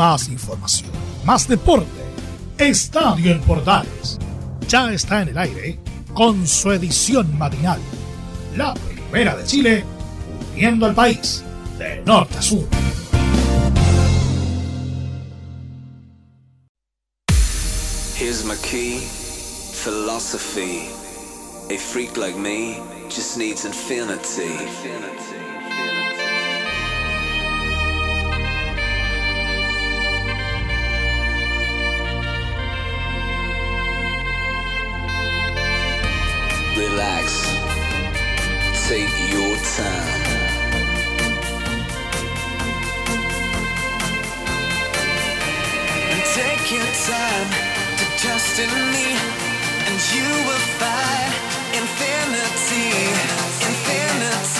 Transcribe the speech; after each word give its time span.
más 0.00 0.30
información, 0.30 0.90
más 1.26 1.46
deporte. 1.46 1.86
Estadio 2.56 3.32
en 3.32 3.40
Portales 3.42 4.18
ya 4.66 4.90
está 4.90 5.20
en 5.20 5.28
el 5.28 5.36
aire 5.36 5.78
con 6.14 6.46
su 6.46 6.72
edición 6.72 7.36
matinal. 7.36 7.78
La 8.56 8.72
primera 8.72 9.36
de 9.36 9.44
Chile, 9.44 9.84
uniendo 10.54 10.86
al 10.86 10.94
país 10.94 11.44
de 11.78 12.02
norte 12.06 12.38
a 12.38 12.40
sur. 12.40 12.66
Here's 18.16 18.42
my 18.46 18.56
key, 18.62 19.00
philosophy. 19.84 20.88
A 21.68 21.76
freak 21.76 22.16
like 22.16 22.38
me 22.38 22.78
just 23.10 23.36
needs 23.36 23.66
infinity. 23.66 25.49
Relax. 37.00 37.32
Take 38.88 39.16
your 39.32 39.56
time. 39.56 40.20
And 46.10 46.22
take 46.36 46.64
your 46.76 46.90
time 47.08 47.48
to 48.00 48.04
trust 48.20 48.58
in 48.58 48.72
me, 48.92 49.08
and 49.86 49.96
you 50.12 50.28
will 50.46 50.64
find 50.80 51.32
infinity, 51.80 52.88
infinity. 53.70 54.59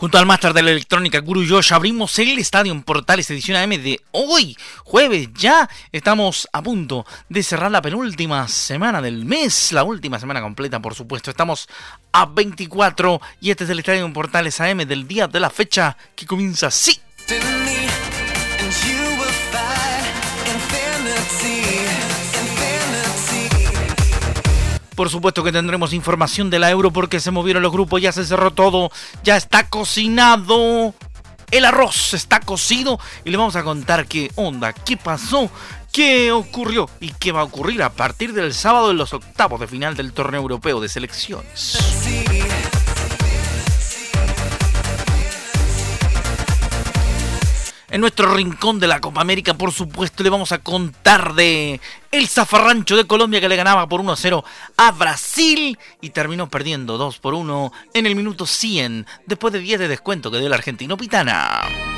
Junto 0.00 0.16
al 0.16 0.24
máster 0.24 0.54
de 0.54 0.62
la 0.62 0.70
electrónica 0.70 1.18
Guru 1.18 1.44
Josh 1.46 1.74
abrimos 1.74 2.18
el 2.18 2.38
Estadio 2.38 2.72
en 2.72 2.82
Portales 2.82 3.30
edición 3.30 3.58
AM 3.58 3.82
de 3.82 4.00
hoy, 4.12 4.56
jueves. 4.82 5.28
Ya 5.34 5.68
estamos 5.92 6.48
a 6.54 6.62
punto 6.62 7.04
de 7.28 7.42
cerrar 7.42 7.70
la 7.70 7.82
penúltima 7.82 8.48
semana 8.48 9.02
del 9.02 9.26
mes, 9.26 9.72
la 9.72 9.84
última 9.84 10.18
semana 10.18 10.40
completa, 10.40 10.80
por 10.80 10.94
supuesto. 10.94 11.30
Estamos 11.30 11.68
a 12.12 12.24
24 12.24 13.20
y 13.42 13.50
este 13.50 13.64
es 13.64 13.70
el 13.70 13.80
Estadio 13.80 14.06
en 14.06 14.14
Portales 14.14 14.58
AM 14.62 14.78
del 14.86 15.06
día 15.06 15.28
de 15.28 15.38
la 15.38 15.50
fecha 15.50 15.98
que 16.16 16.24
comienza 16.24 16.68
así. 16.68 16.98
Por 25.00 25.08
supuesto 25.08 25.42
que 25.42 25.50
tendremos 25.50 25.94
información 25.94 26.50
de 26.50 26.58
la 26.58 26.68
Euro 26.68 26.90
porque 26.90 27.20
se 27.20 27.30
movieron 27.30 27.62
los 27.62 27.72
grupos, 27.72 28.02
ya 28.02 28.12
se 28.12 28.22
cerró 28.22 28.50
todo, 28.50 28.92
ya 29.24 29.38
está 29.38 29.66
cocinado. 29.66 30.94
El 31.50 31.64
arroz 31.64 32.12
está 32.12 32.40
cocido 32.40 33.00
y 33.24 33.30
le 33.30 33.38
vamos 33.38 33.56
a 33.56 33.62
contar 33.62 34.06
qué 34.06 34.30
onda, 34.34 34.74
qué 34.74 34.98
pasó, 34.98 35.50
qué 35.90 36.32
ocurrió 36.32 36.90
y 37.00 37.14
qué 37.14 37.32
va 37.32 37.40
a 37.40 37.44
ocurrir 37.44 37.82
a 37.82 37.88
partir 37.88 38.34
del 38.34 38.52
sábado 38.52 38.90
en 38.90 38.98
los 38.98 39.14
octavos 39.14 39.58
de 39.58 39.68
final 39.68 39.96
del 39.96 40.12
torneo 40.12 40.42
europeo 40.42 40.82
de 40.82 40.90
selecciones. 40.90 41.78
En 47.90 48.00
nuestro 48.00 48.32
rincón 48.34 48.78
de 48.78 48.86
la 48.86 49.00
Copa 49.00 49.20
América, 49.20 49.54
por 49.54 49.72
supuesto, 49.72 50.22
le 50.22 50.30
vamos 50.30 50.52
a 50.52 50.58
contar 50.58 51.34
de 51.34 51.80
el 52.12 52.28
zafarrancho 52.28 52.96
de 52.96 53.06
Colombia 53.06 53.40
que 53.40 53.48
le 53.48 53.56
ganaba 53.56 53.88
por 53.88 54.00
1-0 54.00 54.44
a 54.76 54.90
Brasil 54.92 55.76
y 56.00 56.10
terminó 56.10 56.48
perdiendo 56.48 56.98
2 56.98 57.18
por 57.18 57.34
1 57.34 57.72
en 57.94 58.06
el 58.06 58.14
minuto 58.14 58.46
100, 58.46 59.06
después 59.26 59.52
de 59.52 59.58
10 59.58 59.80
de 59.80 59.88
descuento 59.88 60.30
que 60.30 60.38
dio 60.38 60.46
el 60.46 60.52
argentino 60.52 60.96
Pitana. 60.96 61.89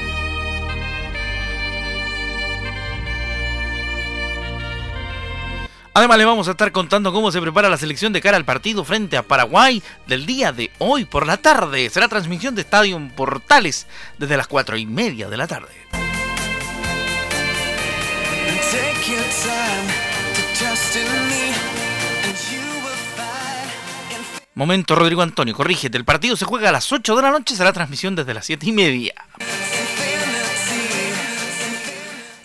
Además 5.94 6.16
le 6.16 6.25
vamos 6.25 6.48
a 6.48 6.53
estar 6.53 6.72
contando 6.72 7.12
cómo 7.12 7.30
se 7.30 7.41
prepara 7.41 7.69
la 7.69 7.76
selección 7.76 8.14
de 8.14 8.22
cara 8.22 8.38
al 8.38 8.47
partido 8.47 8.82
frente 8.82 9.19
a 9.19 9.22
Paraguay 9.22 9.82
del 10.06 10.25
día 10.25 10.50
de 10.50 10.70
hoy 10.78 11.04
por 11.04 11.26
la 11.26 11.36
tarde. 11.36 11.91
Será 11.91 12.08
transmisión 12.08 12.54
de 12.54 12.62
Estadio 12.62 12.98
Portales 13.14 13.86
desde 14.16 14.38
las 14.38 14.47
4 14.47 14.78
y 14.78 14.86
media 14.86 15.28
de 15.28 15.36
la 15.36 15.47
tarde. 15.47 15.69
Momento, 24.54 24.94
Rodrigo 24.94 25.22
Antonio, 25.22 25.54
corrígete. 25.54 25.98
El 25.98 26.04
partido 26.04 26.36
se 26.36 26.44
juega 26.47 26.70
a 26.70 26.72
las 26.72 26.91
8 26.91 27.16
de 27.16 27.22
la 27.22 27.30
noche, 27.30 27.54
será 27.54 27.72
transmisión 27.72 28.16
desde 28.16 28.32
las 28.32 28.47
7 28.47 28.66
y 28.66 28.72
media. 28.72 29.14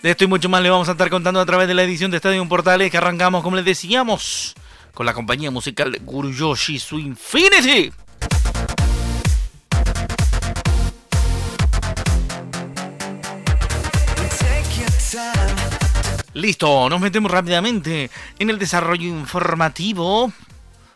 De 0.08 0.12
esto 0.12 0.24
y 0.24 0.26
mucho 0.26 0.48
más 0.48 0.62
le 0.62 0.70
vamos 0.70 0.88
a 0.88 0.92
estar 0.92 1.10
contando 1.10 1.38
a 1.38 1.44
través 1.44 1.68
de 1.68 1.74
la 1.74 1.82
edición 1.82 2.10
de 2.10 2.16
Estadio 2.16 2.48
Portales 2.48 2.90
que 2.90 2.96
arrancamos, 2.96 3.42
como 3.42 3.56
les 3.56 3.64
decíamos, 3.66 4.54
con 4.94 5.04
la 5.04 5.12
compañía 5.12 5.50
musical 5.50 5.98
Guru 6.00 6.32
Yoshi 6.32 6.78
Su 6.78 6.98
Infinity. 6.98 7.92
Listo, 16.32 16.88
nos 16.88 17.00
metemos 17.02 17.30
rápidamente 17.30 18.10
en 18.38 18.48
el 18.48 18.58
desarrollo 18.58 19.08
informativo. 19.08 20.32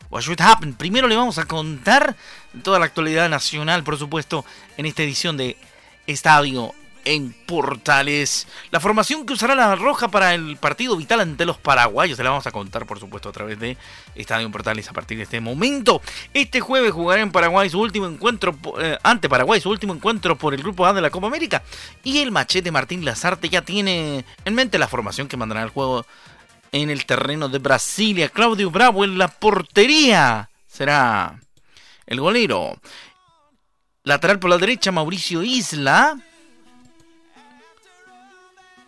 What 0.08 0.22
should 0.22 0.40
happen? 0.40 0.72
Primero 0.72 1.06
le 1.06 1.16
vamos 1.16 1.36
a 1.36 1.44
contar 1.44 2.16
toda 2.62 2.78
la 2.78 2.86
actualidad 2.86 3.28
nacional, 3.28 3.84
por 3.84 3.98
supuesto, 3.98 4.46
en 4.78 4.86
esta 4.86 5.02
edición 5.02 5.36
de 5.36 5.58
Estadio 6.06 6.72
en 7.04 7.32
Portales. 7.32 8.46
La 8.70 8.80
formación 8.80 9.26
que 9.26 9.32
usará 9.32 9.54
la 9.54 9.74
Roja 9.76 10.08
para 10.08 10.34
el 10.34 10.56
partido 10.56 10.96
vital 10.96 11.20
ante 11.20 11.44
los 11.44 11.58
paraguayos. 11.58 12.16
Se 12.16 12.24
la 12.24 12.30
vamos 12.30 12.46
a 12.46 12.52
contar, 12.52 12.86
por 12.86 12.98
supuesto, 12.98 13.28
a 13.28 13.32
través 13.32 13.58
de 13.58 13.76
Estadio 14.14 14.50
Portales 14.50 14.88
a 14.88 14.92
partir 14.92 15.16
de 15.16 15.24
este 15.24 15.40
momento. 15.40 16.00
Este 16.34 16.60
jueves 16.60 16.92
jugará 16.92 17.22
en 17.22 17.32
Paraguay 17.32 17.68
su 17.70 17.80
último 17.80 18.06
encuentro, 18.06 18.56
eh, 18.80 18.98
ante 19.02 19.28
Paraguay, 19.28 19.60
su 19.60 19.70
último 19.70 19.94
encuentro 19.94 20.36
por 20.36 20.54
el 20.54 20.62
Grupo 20.62 20.86
A 20.86 20.92
de 20.92 21.00
la 21.00 21.10
Copa 21.10 21.26
América. 21.26 21.62
Y 22.04 22.18
el 22.18 22.30
machete 22.30 22.70
Martín 22.70 23.04
Lazarte 23.04 23.48
ya 23.48 23.62
tiene 23.62 24.24
en 24.44 24.54
mente 24.54 24.78
la 24.78 24.88
formación 24.88 25.28
que 25.28 25.36
mandará 25.36 25.62
el 25.62 25.70
juego 25.70 26.06
en 26.72 26.90
el 26.90 27.04
terreno 27.04 27.48
de 27.48 27.58
Brasilia. 27.58 28.28
Claudio 28.28 28.70
Bravo 28.70 29.04
en 29.04 29.18
la 29.18 29.28
portería. 29.28 30.48
Será 30.66 31.38
el 32.06 32.20
golero. 32.20 32.78
Lateral 34.04 34.38
por 34.38 34.50
la 34.50 34.58
derecha, 34.58 34.90
Mauricio 34.90 35.42
Isla. 35.42 36.18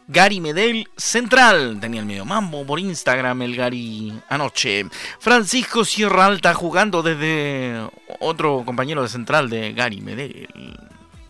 Gary 0.06 0.41
Medel, 0.41 0.88
central. 0.97 1.78
Tenía 1.81 2.00
el 2.00 2.06
medio 2.06 2.25
mambo 2.25 2.65
por 2.66 2.78
Instagram 2.78 3.42
el 3.42 3.56
Gary 3.56 4.12
anoche. 4.28 4.87
Francisco 5.19 5.84
Sierra 5.84 6.26
Alta 6.26 6.54
jugando 6.54 7.03
desde 7.03 7.88
otro 8.20 8.62
compañero 8.64 9.03
de 9.03 9.09
central 9.09 9.48
de 9.48 9.72
Gary 9.72 10.00
Medel, 10.00 10.48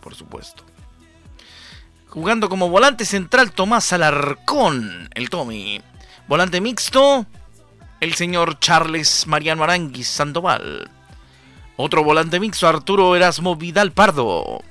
por 0.01 0.15
supuesto. 0.15 0.63
Jugando 2.07 2.49
como 2.49 2.69
volante 2.69 3.05
central 3.05 3.51
Tomás 3.51 3.91
Alarcón, 3.93 5.09
el 5.13 5.29
Tommy. 5.29 5.81
Volante 6.27 6.59
mixto, 6.59 7.25
el 7.99 8.15
señor 8.15 8.59
Charles 8.59 9.27
Mariano 9.27 9.63
Aranguis 9.63 10.07
Sandoval. 10.07 10.89
Otro 11.77 12.03
volante 12.03 12.39
mixto, 12.39 12.67
Arturo 12.67 13.15
Erasmo 13.15 13.55
Vidal 13.55 13.91
Pardo. 13.91 14.61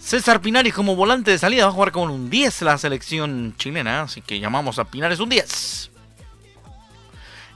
César 0.00 0.40
Pinares 0.40 0.72
como 0.72 0.96
volante 0.96 1.30
de 1.30 1.38
salida 1.38 1.64
va 1.64 1.70
a 1.70 1.74
jugar 1.74 1.92
con 1.92 2.10
un 2.10 2.30
10 2.30 2.62
la 2.62 2.78
selección 2.78 3.54
chilena, 3.58 4.02
así 4.02 4.22
que 4.22 4.40
llamamos 4.40 4.78
a 4.78 4.84
Pinares 4.84 5.20
un 5.20 5.28
10. 5.28 5.90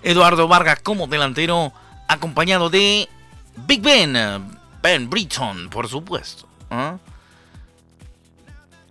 Eduardo 0.03 0.47
Vargas 0.47 0.81
como 0.82 1.06
delantero, 1.06 1.72
acompañado 2.06 2.69
de 2.69 3.09
Big 3.66 3.81
Ben, 3.81 4.15
Ben 4.82 5.09
Britton, 5.09 5.71
por 5.71 5.88
supuesto. 5.88 6.46
¿ah? 6.70 6.99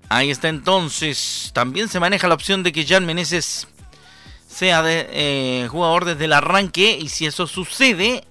Ahí 0.10 0.32
está 0.32 0.50
entonces. 0.50 1.52
También 1.54 1.90
se 1.90 2.00
maneja 2.00 2.28
la 2.28 2.36
opción 2.36 2.64
de 2.64 2.72
que 2.72 2.86
Jan 2.86 3.06
Meneses 3.06 3.68
sea 4.48 4.84
eh, 4.86 5.68
jugador 5.70 6.06
desde 6.06 6.26
el 6.26 6.34
arranque. 6.34 6.98
Y 7.00 7.10
si 7.10 7.26
eso 7.26 7.48
sucede, 7.48 8.24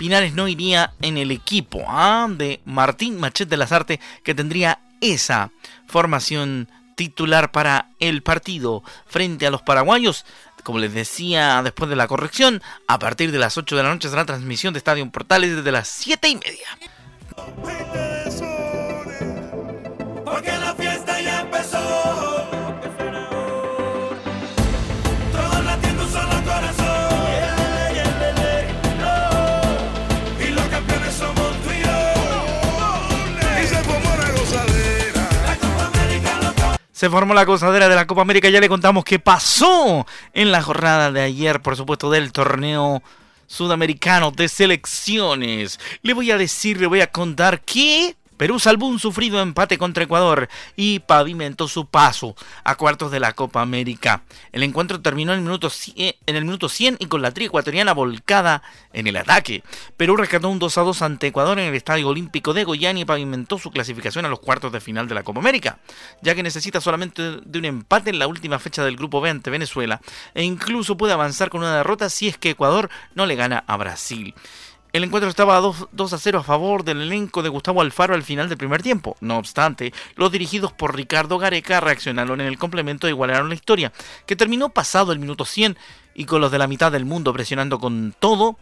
Pinares 0.00 0.32
no 0.32 0.48
iría 0.48 0.94
en 1.02 1.18
el 1.18 1.30
equipo 1.30 1.84
¿ah? 1.86 2.26
de 2.30 2.62
Martín 2.64 3.20
Machete 3.20 3.58
Lazarte, 3.58 4.00
que 4.24 4.34
tendría 4.34 4.80
esa 5.02 5.50
formación 5.86 6.70
titular 6.94 7.52
para 7.52 7.90
el 7.98 8.22
partido 8.22 8.82
frente 9.04 9.46
a 9.46 9.50
los 9.50 9.60
paraguayos. 9.60 10.24
Como 10.64 10.78
les 10.78 10.94
decía 10.94 11.62
después 11.62 11.90
de 11.90 11.96
la 11.96 12.08
corrección, 12.08 12.62
a 12.88 12.98
partir 12.98 13.30
de 13.30 13.40
las 13.40 13.58
8 13.58 13.76
de 13.76 13.82
la 13.82 13.92
noche 13.92 14.08
será 14.08 14.24
transmisión 14.24 14.72
de 14.72 14.78
Estadio 14.78 15.06
Portales 15.10 15.54
desde 15.54 15.70
las 15.70 15.88
7 15.88 16.28
y 16.30 16.36
media. 16.36 16.78
Se 37.00 37.08
formó 37.08 37.32
la 37.32 37.46
cosadera 37.46 37.88
de 37.88 37.94
la 37.94 38.06
Copa 38.06 38.20
América. 38.20 38.50
Ya 38.50 38.60
le 38.60 38.68
contamos 38.68 39.04
qué 39.04 39.18
pasó 39.18 40.06
en 40.34 40.52
la 40.52 40.60
jornada 40.60 41.10
de 41.10 41.22
ayer, 41.22 41.62
por 41.62 41.74
supuesto, 41.74 42.10
del 42.10 42.30
torneo 42.30 43.02
sudamericano 43.46 44.32
de 44.32 44.48
selecciones. 44.48 45.80
Le 46.02 46.12
voy 46.12 46.30
a 46.30 46.36
decir, 46.36 46.78
le 46.78 46.86
voy 46.86 47.00
a 47.00 47.10
contar 47.10 47.62
que 47.62 48.16
Perú 48.40 48.58
salvó 48.58 48.86
un 48.86 48.98
sufrido 48.98 49.38
empate 49.42 49.76
contra 49.76 50.04
Ecuador 50.04 50.48
y 50.74 51.00
pavimentó 51.00 51.68
su 51.68 51.84
paso 51.84 52.34
a 52.64 52.74
cuartos 52.74 53.10
de 53.10 53.20
la 53.20 53.34
Copa 53.34 53.60
América. 53.60 54.22
El 54.50 54.62
encuentro 54.62 55.02
terminó 55.02 55.34
en 55.34 55.40
el 55.40 55.44
minuto 55.44 55.68
100, 55.68 56.14
en 56.24 56.36
el 56.36 56.46
minuto 56.46 56.70
100 56.70 56.96
y 57.00 57.04
con 57.04 57.20
la 57.20 57.32
tri 57.32 57.44
ecuatoriana 57.44 57.92
volcada 57.92 58.62
en 58.94 59.06
el 59.06 59.18
ataque. 59.18 59.62
Perú 59.98 60.16
rescató 60.16 60.48
un 60.48 60.58
2 60.58 60.78
a 60.78 60.80
2 60.80 61.02
ante 61.02 61.26
Ecuador 61.26 61.58
en 61.58 61.68
el 61.68 61.74
Estadio 61.74 62.08
Olímpico 62.08 62.54
de 62.54 62.64
Goiânia 62.64 63.02
y 63.02 63.04
pavimentó 63.04 63.58
su 63.58 63.70
clasificación 63.70 64.24
a 64.24 64.30
los 64.30 64.40
cuartos 64.40 64.72
de 64.72 64.80
final 64.80 65.06
de 65.06 65.16
la 65.16 65.22
Copa 65.22 65.40
América, 65.40 65.78
ya 66.22 66.34
que 66.34 66.42
necesita 66.42 66.80
solamente 66.80 67.42
de 67.44 67.58
un 67.58 67.66
empate 67.66 68.08
en 68.08 68.18
la 68.18 68.26
última 68.26 68.58
fecha 68.58 68.82
del 68.82 68.96
Grupo 68.96 69.20
B 69.20 69.28
ante 69.28 69.50
Venezuela 69.50 70.00
e 70.32 70.44
incluso 70.44 70.96
puede 70.96 71.12
avanzar 71.12 71.50
con 71.50 71.60
una 71.60 71.76
derrota 71.76 72.08
si 72.08 72.28
es 72.28 72.38
que 72.38 72.48
Ecuador 72.48 72.88
no 73.14 73.26
le 73.26 73.36
gana 73.36 73.64
a 73.66 73.76
Brasil. 73.76 74.34
El 74.92 75.04
encuentro 75.04 75.30
estaba 75.30 75.56
2, 75.60 75.88
2, 75.92 76.12
a 76.12 76.18
0 76.18 76.38
a 76.40 76.42
favor 76.42 76.82
del 76.82 77.02
elenco 77.02 77.42
de 77.42 77.48
Gustavo 77.48 77.80
Alfaro 77.80 78.14
al 78.14 78.24
final 78.24 78.48
del 78.48 78.58
primer 78.58 78.82
tiempo. 78.82 79.16
No 79.20 79.38
obstante, 79.38 79.92
los 80.16 80.32
dirigidos 80.32 80.72
por 80.72 80.96
Ricardo 80.96 81.38
Gareca 81.38 81.78
reaccionaron 81.80 82.40
en 82.40 82.48
el 82.48 82.58
complemento 82.58 83.06
e 83.06 83.10
igualaron 83.10 83.48
la 83.48 83.54
historia, 83.54 83.92
que 84.26 84.34
terminó 84.34 84.70
pasado 84.70 85.12
el 85.12 85.20
minuto 85.20 85.44
100 85.44 85.78
y 86.14 86.24
con 86.24 86.40
los 86.40 86.50
de 86.50 86.58
la 86.58 86.66
mitad 86.66 86.90
del 86.90 87.04
mundo 87.04 87.32
presionando 87.32 87.78
con 87.78 88.14
todo 88.18 88.58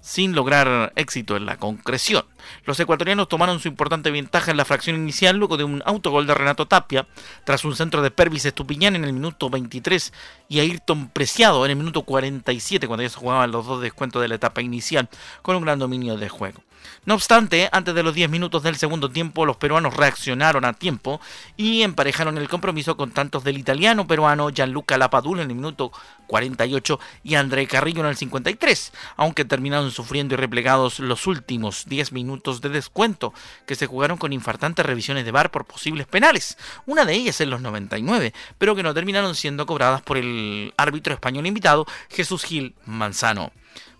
sin 0.00 0.34
lograr 0.34 0.92
éxito 0.94 1.36
en 1.36 1.46
la 1.46 1.56
concreción. 1.56 2.24
Los 2.64 2.78
ecuatorianos 2.80 3.28
tomaron 3.28 3.60
su 3.60 3.68
importante 3.68 4.10
ventaja 4.10 4.50
en 4.50 4.56
la 4.56 4.64
fracción 4.64 4.96
inicial 4.96 5.36
luego 5.36 5.56
de 5.56 5.64
un 5.64 5.82
autogol 5.84 6.26
de 6.26 6.34
Renato 6.34 6.66
Tapia, 6.66 7.06
tras 7.44 7.64
un 7.64 7.76
centro 7.76 8.02
de 8.02 8.10
Pervis 8.10 8.44
Estupiñán 8.44 8.96
en 8.96 9.04
el 9.04 9.12
minuto 9.12 9.50
23 9.50 10.12
y 10.48 10.60
Ayrton 10.60 11.08
Preciado 11.08 11.64
en 11.64 11.70
el 11.70 11.76
minuto 11.76 12.02
47 12.02 12.86
cuando 12.86 13.02
ya 13.02 13.08
se 13.08 13.18
jugaban 13.18 13.50
los 13.50 13.66
dos 13.66 13.80
descuentos 13.80 14.22
de 14.22 14.28
la 14.28 14.36
etapa 14.36 14.62
inicial 14.62 15.08
con 15.42 15.56
un 15.56 15.62
gran 15.62 15.78
dominio 15.78 16.16
de 16.16 16.28
juego. 16.28 16.62
No 17.04 17.14
obstante, 17.14 17.68
antes 17.72 17.94
de 17.94 18.02
los 18.02 18.14
10 18.14 18.30
minutos 18.30 18.62
del 18.62 18.76
segundo 18.76 19.10
tiempo, 19.10 19.46
los 19.46 19.56
peruanos 19.56 19.96
reaccionaron 19.96 20.64
a 20.64 20.72
tiempo 20.72 21.20
y 21.56 21.82
emparejaron 21.82 22.38
el 22.38 22.48
compromiso 22.48 22.96
con 22.96 23.10
tantos 23.10 23.44
del 23.44 23.58
italiano 23.58 24.06
peruano 24.06 24.50
Gianluca 24.50 24.98
Lapadula 24.98 25.42
en 25.42 25.50
el 25.50 25.56
minuto 25.56 25.92
48 26.28 27.00
y 27.24 27.34
André 27.34 27.66
Carrillo 27.66 28.00
en 28.00 28.06
el 28.06 28.16
53, 28.16 28.92
aunque 29.16 29.44
terminaron 29.44 29.90
sufriendo 29.90 30.34
y 30.34 30.38
replegados 30.38 30.98
los 31.00 31.26
últimos 31.26 31.84
10 31.86 32.12
minutos 32.12 32.31
de 32.60 32.68
descuento 32.68 33.32
que 33.66 33.74
se 33.74 33.86
jugaron 33.86 34.18
con 34.18 34.32
infartantes 34.32 34.84
revisiones 34.84 35.24
de 35.24 35.32
VAR 35.32 35.50
por 35.50 35.64
posibles 35.64 36.06
penales, 36.06 36.56
una 36.86 37.04
de 37.04 37.14
ellas 37.14 37.40
en 37.40 37.50
los 37.50 37.60
99, 37.60 38.32
pero 38.58 38.74
que 38.74 38.82
no 38.82 38.94
terminaron 38.94 39.34
siendo 39.34 39.66
cobradas 39.66 40.02
por 40.02 40.16
el 40.16 40.72
árbitro 40.76 41.14
español 41.14 41.46
invitado 41.46 41.86
Jesús 42.10 42.44
Gil 42.44 42.74
Manzano. 42.86 43.52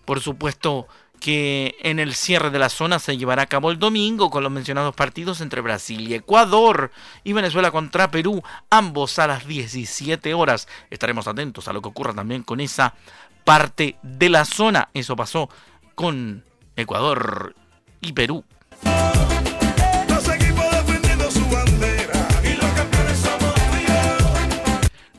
Por 0.05 0.19
supuesto, 0.19 0.87
que 1.23 1.77
en 1.79 1.99
el 1.99 2.15
cierre 2.15 2.49
de 2.49 2.59
la 2.59 2.67
zona 2.67 2.99
se 2.99 3.15
llevará 3.15 3.43
a 3.43 3.47
cabo 3.47 3.71
el 3.71 3.79
domingo 3.79 4.29
con 4.29 4.43
los 4.43 4.51
mencionados 4.51 4.93
partidos 4.93 5.39
entre 5.39 5.61
Brasil 5.61 6.05
y 6.05 6.15
Ecuador 6.15 6.91
y 7.23 7.31
Venezuela 7.31 7.71
contra 7.71 8.11
Perú, 8.11 8.43
ambos 8.69 9.17
a 9.19 9.27
las 9.27 9.47
17 9.47 10.33
horas. 10.33 10.67
Estaremos 10.89 11.25
atentos 11.27 11.69
a 11.69 11.73
lo 11.73 11.81
que 11.81 11.87
ocurra 11.87 12.13
también 12.13 12.43
con 12.43 12.59
esa 12.59 12.95
parte 13.45 13.95
de 14.03 14.27
la 14.27 14.43
zona. 14.43 14.89
Eso 14.93 15.15
pasó 15.15 15.49
con 15.95 16.43
Ecuador 16.75 17.55
y 18.03 18.13
Perú. 18.13 18.43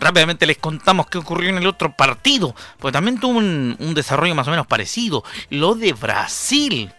Rápidamente 0.01 0.47
les 0.47 0.59
contamos 0.59 1.07
qué 1.07 1.17
ocurrió 1.19 1.49
en 1.49 1.57
el 1.57 1.67
otro 1.67 1.97
partido, 1.97 2.55
porque 2.79 2.93
también 2.93 3.19
tuvo 3.19 3.39
un, 3.39 3.75
un 3.79 3.95
desarrollo 3.95 4.35
más 4.35 4.47
o 4.49 4.51
menos 4.51 4.67
parecido, 4.67 5.25
lo 5.49 5.75
de 5.75 5.95
Brasil. 5.95 6.93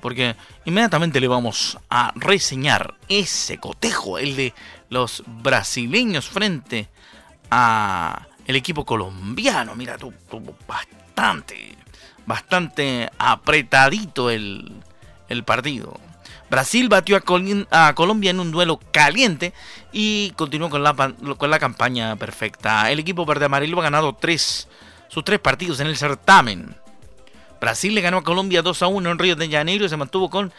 Porque 0.00 0.36
inmediatamente 0.66 1.20
le 1.20 1.26
vamos 1.26 1.78
a 1.90 2.12
reseñar 2.14 2.94
ese 3.08 3.58
cotejo, 3.58 4.18
el 4.18 4.36
de 4.36 4.54
los 4.88 5.24
brasileños 5.26 6.28
frente 6.28 6.88
a 7.50 8.22
el 8.46 8.54
equipo 8.54 8.84
colombiano. 8.84 9.74
Mira, 9.74 9.98
tu- 9.98 10.14
tuvo 10.30 10.56
bastante, 10.68 11.76
bastante 12.26 13.10
apretadito 13.18 14.30
el, 14.30 14.72
el 15.28 15.44
partido. 15.44 15.98
Brasil 16.48 16.88
batió 16.88 17.16
a, 17.16 17.94
Colombia 17.94 18.30
en 18.30 18.40
un 18.40 18.52
duelo 18.52 18.78
caliente 18.92 19.52
y 19.92 20.30
continuó 20.36 20.70
con 20.70 20.82
la, 20.82 20.94
con 20.94 21.50
la 21.50 21.58
campaña 21.58 22.14
perfecta. 22.16 22.90
El 22.90 23.00
equipo 23.00 23.26
verde 23.26 23.46
amarillo 23.46 23.80
ha 23.80 23.84
ganado 23.84 24.12
tres, 24.14 24.68
sus 25.08 25.24
tres 25.24 25.40
partidos 25.40 25.80
en 25.80 25.88
el 25.88 25.96
certamen. 25.96 26.76
Brasil 27.60 27.94
le 27.94 28.00
ganó 28.00 28.18
a 28.18 28.24
Colombia 28.24 28.62
2 28.62 28.82
a 28.82 28.86
1 28.86 29.10
en 29.10 29.18
Río 29.18 29.34
de 29.34 29.50
Janeiro 29.50 29.86
y 29.86 29.88
se 29.88 29.96
mantuvo 29.96 30.30
con 30.30 30.52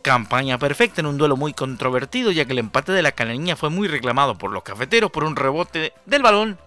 campaña 0.00 0.58
perfecta 0.58 1.00
en 1.00 1.06
un 1.06 1.18
duelo 1.18 1.36
muy 1.36 1.52
controvertido, 1.52 2.30
ya 2.30 2.44
que 2.44 2.52
el 2.52 2.58
empate 2.58 2.92
de 2.92 3.02
la 3.02 3.12
canariña 3.12 3.56
fue 3.56 3.70
muy 3.70 3.88
reclamado 3.88 4.36
por 4.36 4.50
los 4.50 4.62
cafeteros 4.62 5.10
por 5.10 5.24
un 5.24 5.36
rebote 5.36 5.92
del 6.06 6.22
balón 6.22 6.58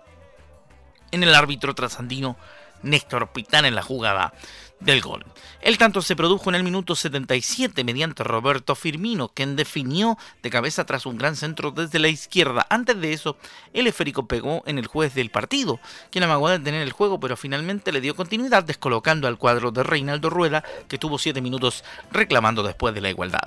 en 1.11 1.23
el 1.23 1.33
árbitro 1.33 1.73
trasandino 1.73 2.35
Néstor 2.83 3.31
Pitán 3.31 3.65
en 3.65 3.75
la 3.75 3.81
jugada 3.81 4.33
del 4.79 5.01
gol. 5.01 5.25
El 5.59 5.77
tanto 5.77 6.01
se 6.01 6.15
produjo 6.15 6.49
en 6.49 6.55
el 6.55 6.63
minuto 6.63 6.95
77 6.95 7.83
mediante 7.83 8.23
Roberto 8.23 8.75
Firmino, 8.75 9.29
quien 9.29 9.55
definió 9.55 10.17
de 10.43 10.49
cabeza 10.49 10.85
tras 10.85 11.05
un 11.05 11.17
gran 11.17 11.35
centro 11.35 11.71
desde 11.71 11.99
la 11.99 12.09
izquierda. 12.09 12.65
Antes 12.69 12.99
de 13.01 13.11
eso, 13.11 13.37
el 13.73 13.87
esférico 13.87 14.27
pegó 14.27 14.63
en 14.67 14.77
el 14.77 14.85
juez 14.85 15.15
del 15.15 15.31
partido, 15.31 15.79
quien 16.11 16.23
amagó 16.23 16.49
de 16.49 16.59
detener 16.59 16.83
el 16.83 16.91
juego, 16.91 17.19
pero 17.19 17.35
finalmente 17.35 17.91
le 17.91 18.01
dio 18.01 18.15
continuidad 18.15 18.63
descolocando 18.63 19.27
al 19.27 19.37
cuadro 19.37 19.71
de 19.71 19.83
Reinaldo 19.83 20.29
Rueda, 20.29 20.63
que 20.87 20.99
tuvo 20.99 21.17
7 21.17 21.41
minutos 21.41 21.83
reclamando 22.11 22.61
después 22.61 22.93
de 22.93 23.01
la 23.01 23.09
igualdad. 23.09 23.39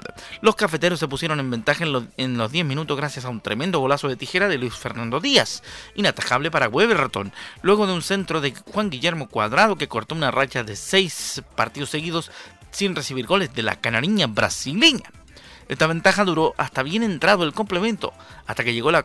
Los 0.43 0.57
cafeteros 0.57 0.99
se 0.99 1.09
pusieron 1.09 1.39
en 1.39 1.51
ventaja 1.51 1.85
en 1.85 1.93
los, 1.93 2.05
en 2.17 2.37
los 2.37 2.51
10 2.51 2.67
minutos 2.67 2.97
gracias 2.97 3.25
a 3.25 3.31
un 3.31 3.41
tremendo 3.41 3.79
golazo 3.79 4.09
de 4.09 4.17
tijera 4.17 4.49
de 4.49 4.59
Luis 4.59 4.75
Fernando 4.75 5.21
Díaz, 5.21 5.63
inatajable 5.95 6.51
para 6.51 6.69
Weberton, 6.69 7.33
luego 7.63 7.87
de 7.87 7.93
un 7.93 8.03
centro 8.03 8.41
de 8.41 8.53
Juan 8.73 8.91
Guillermo 8.91 9.29
Cuadrado 9.29 9.77
que 9.77 9.89
cortó 9.89 10.15
una 10.15 10.33
racha 10.33 10.65
de 10.65 10.75
6 10.75 11.20
partidos 11.55 11.91
seguidos 11.91 12.31
sin 12.71 12.95
recibir 12.95 13.27
goles 13.27 13.55
de 13.55 13.63
la 13.63 13.77
canariña 13.77 14.27
brasileña. 14.27 15.11
Esta 15.71 15.87
ventaja 15.87 16.25
duró 16.25 16.53
hasta 16.57 16.83
bien 16.83 17.05
entrado 17.05 17.45
el 17.45 17.53
complemento, 17.53 18.13
hasta 18.49 18.65
que 18.65 18.75
llegó 18.75 18.91
la, 18.91 19.05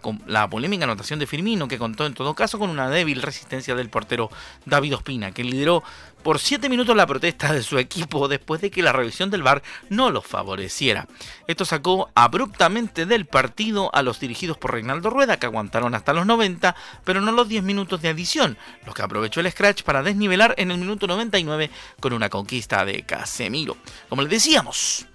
polémica 0.49 0.85
anotación 0.85 1.19
de 1.19 1.27
Firmino, 1.27 1.67
que 1.67 1.77
contó 1.77 2.07
en 2.07 2.15
todo 2.15 2.33
caso 2.33 2.57
con 2.57 2.71
una 2.71 2.89
débil 2.89 3.21
resistencia 3.21 3.75
del 3.75 3.91
portero 3.91 4.31
David 4.65 4.95
Ospina, 4.95 5.31
que 5.31 5.43
lideró 5.43 5.83
por 6.23 6.39
7 6.39 6.67
minutos 6.67 6.95
la 6.95 7.05
protesta 7.05 7.53
de 7.53 7.61
su 7.61 7.77
equipo 7.77 8.27
después 8.27 8.61
de 8.61 8.71
que 8.71 8.81
la 8.81 8.93
revisión 8.93 9.29
del 9.29 9.43
VAR 9.43 9.61
no 9.89 10.09
los 10.09 10.25
favoreciera. 10.25 11.07
Esto 11.45 11.65
sacó 11.65 12.09
abruptamente 12.15 13.05
del 13.05 13.27
partido 13.27 13.93
a 13.93 14.01
los 14.01 14.19
dirigidos 14.19 14.57
por 14.57 14.73
Reinaldo 14.73 15.11
Rueda, 15.11 15.37
que 15.37 15.45
aguantaron 15.45 15.93
hasta 15.93 16.13
los 16.13 16.25
90, 16.25 16.75
pero 17.03 17.21
no 17.21 17.31
los 17.31 17.47
10 17.47 17.63
minutos 17.63 18.01
de 18.01 18.09
adición, 18.09 18.57
los 18.87 18.95
que 18.95 19.03
aprovechó 19.03 19.39
el 19.39 19.51
scratch 19.51 19.83
para 19.83 20.01
desnivelar 20.01 20.55
en 20.57 20.71
el 20.71 20.79
minuto 20.79 21.05
99 21.05 21.69
con 21.99 22.13
una 22.13 22.29
conquista 22.29 22.83
de 22.85 23.03
Casemiro. 23.03 23.77
Como 24.09 24.23
les 24.23 24.31
decíamos, 24.31 25.05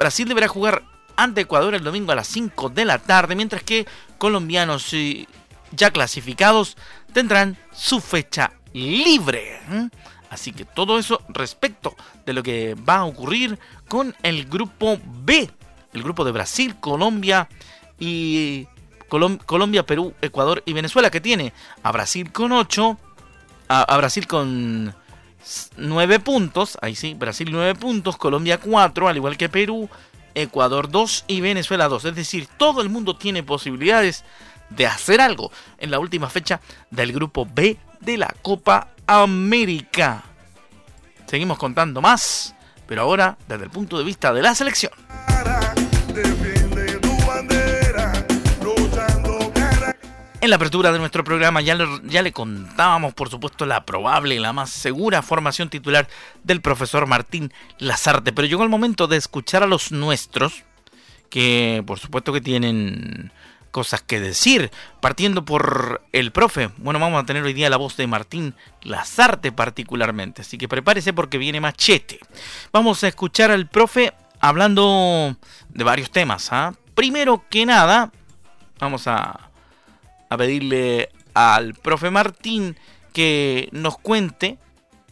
Brasil 0.00 0.26
deberá 0.26 0.48
jugar 0.48 0.82
ante 1.16 1.42
Ecuador 1.42 1.74
el 1.74 1.84
domingo 1.84 2.10
a 2.10 2.14
las 2.14 2.26
5 2.28 2.70
de 2.70 2.86
la 2.86 2.98
tarde, 2.98 3.36
mientras 3.36 3.62
que 3.62 3.86
colombianos 4.16 4.94
ya 5.72 5.90
clasificados 5.90 6.78
tendrán 7.12 7.58
su 7.72 8.00
fecha 8.00 8.52
libre. 8.72 9.60
Así 10.30 10.52
que 10.52 10.64
todo 10.64 10.98
eso 10.98 11.20
respecto 11.28 11.94
de 12.24 12.32
lo 12.32 12.42
que 12.42 12.74
va 12.76 12.96
a 12.98 13.04
ocurrir 13.04 13.58
con 13.88 14.16
el 14.22 14.46
grupo 14.46 14.98
B, 15.04 15.50
el 15.92 16.02
grupo 16.02 16.24
de 16.24 16.32
Brasil, 16.32 16.76
Colombia 16.80 17.46
y 17.98 18.66
Colom- 19.10 19.44
Colombia, 19.44 19.84
Perú, 19.84 20.14
Ecuador 20.22 20.62
y 20.64 20.72
Venezuela, 20.72 21.10
que 21.10 21.20
tiene 21.20 21.52
a 21.82 21.92
Brasil 21.92 22.32
con 22.32 22.52
8, 22.52 22.98
a, 23.68 23.82
a 23.82 23.96
Brasil 23.98 24.26
con 24.26 24.94
9 25.76 26.20
puntos, 26.20 26.78
ahí 26.82 26.94
sí, 26.94 27.14
Brasil 27.14 27.48
9 27.50 27.74
puntos, 27.74 28.16
Colombia 28.16 28.58
4, 28.58 29.08
al 29.08 29.16
igual 29.16 29.36
que 29.36 29.48
Perú, 29.48 29.88
Ecuador 30.34 30.90
2 30.90 31.24
y 31.28 31.40
Venezuela 31.40 31.88
2. 31.88 32.06
Es 32.06 32.14
decir, 32.14 32.48
todo 32.56 32.82
el 32.82 32.88
mundo 32.88 33.16
tiene 33.16 33.42
posibilidades 33.42 34.24
de 34.70 34.86
hacer 34.86 35.20
algo 35.20 35.50
en 35.78 35.90
la 35.90 35.98
última 35.98 36.28
fecha 36.28 36.60
del 36.90 37.12
grupo 37.12 37.46
B 37.52 37.76
de 38.00 38.16
la 38.16 38.34
Copa 38.42 38.88
América. 39.06 40.24
Seguimos 41.26 41.58
contando 41.58 42.00
más, 42.00 42.54
pero 42.86 43.02
ahora 43.02 43.36
desde 43.48 43.64
el 43.64 43.70
punto 43.70 43.98
de 43.98 44.04
vista 44.04 44.32
de 44.32 44.42
la 44.42 44.54
selección. 44.54 44.92
En 50.42 50.48
la 50.48 50.56
apertura 50.56 50.90
de 50.90 50.98
nuestro 50.98 51.22
programa 51.22 51.60
ya 51.60 51.74
le, 51.74 51.86
ya 52.04 52.22
le 52.22 52.32
contábamos, 52.32 53.12
por 53.12 53.28
supuesto, 53.28 53.66
la 53.66 53.84
probable 53.84 54.36
y 54.36 54.38
la 54.38 54.54
más 54.54 54.70
segura 54.70 55.20
formación 55.20 55.68
titular 55.68 56.08
del 56.44 56.62
profesor 56.62 57.06
Martín 57.06 57.52
Lazarte, 57.78 58.32
pero 58.32 58.48
llegó 58.48 58.62
el 58.62 58.70
momento 58.70 59.06
de 59.06 59.18
escuchar 59.18 59.62
a 59.62 59.66
los 59.66 59.92
nuestros, 59.92 60.64
que 61.28 61.82
por 61.86 61.98
supuesto 61.98 62.32
que 62.32 62.40
tienen 62.40 63.32
cosas 63.70 64.00
que 64.00 64.18
decir. 64.18 64.70
Partiendo 65.02 65.44
por 65.44 66.02
el 66.12 66.32
profe, 66.32 66.70
bueno, 66.78 66.98
vamos 66.98 67.22
a 67.22 67.26
tener 67.26 67.42
hoy 67.42 67.52
día 67.52 67.68
la 67.68 67.76
voz 67.76 67.98
de 67.98 68.06
Martín 68.06 68.54
Lazarte 68.80 69.52
particularmente, 69.52 70.40
así 70.40 70.56
que 70.56 70.68
prepárese 70.68 71.12
porque 71.12 71.36
viene 71.36 71.60
machete. 71.60 72.18
Vamos 72.72 73.04
a 73.04 73.08
escuchar 73.08 73.50
al 73.50 73.68
profe 73.68 74.14
hablando 74.40 75.36
de 75.68 75.84
varios 75.84 76.10
temas. 76.10 76.48
¿ah? 76.50 76.72
Primero 76.94 77.44
que 77.50 77.66
nada, 77.66 78.10
vamos 78.78 79.06
a, 79.06 79.49
a 80.30 80.36
pedirle 80.36 81.08
al 81.34 81.74
profe 81.74 82.10
Martín 82.10 82.76
que 83.12 83.68
nos 83.72 83.98
cuente 83.98 84.58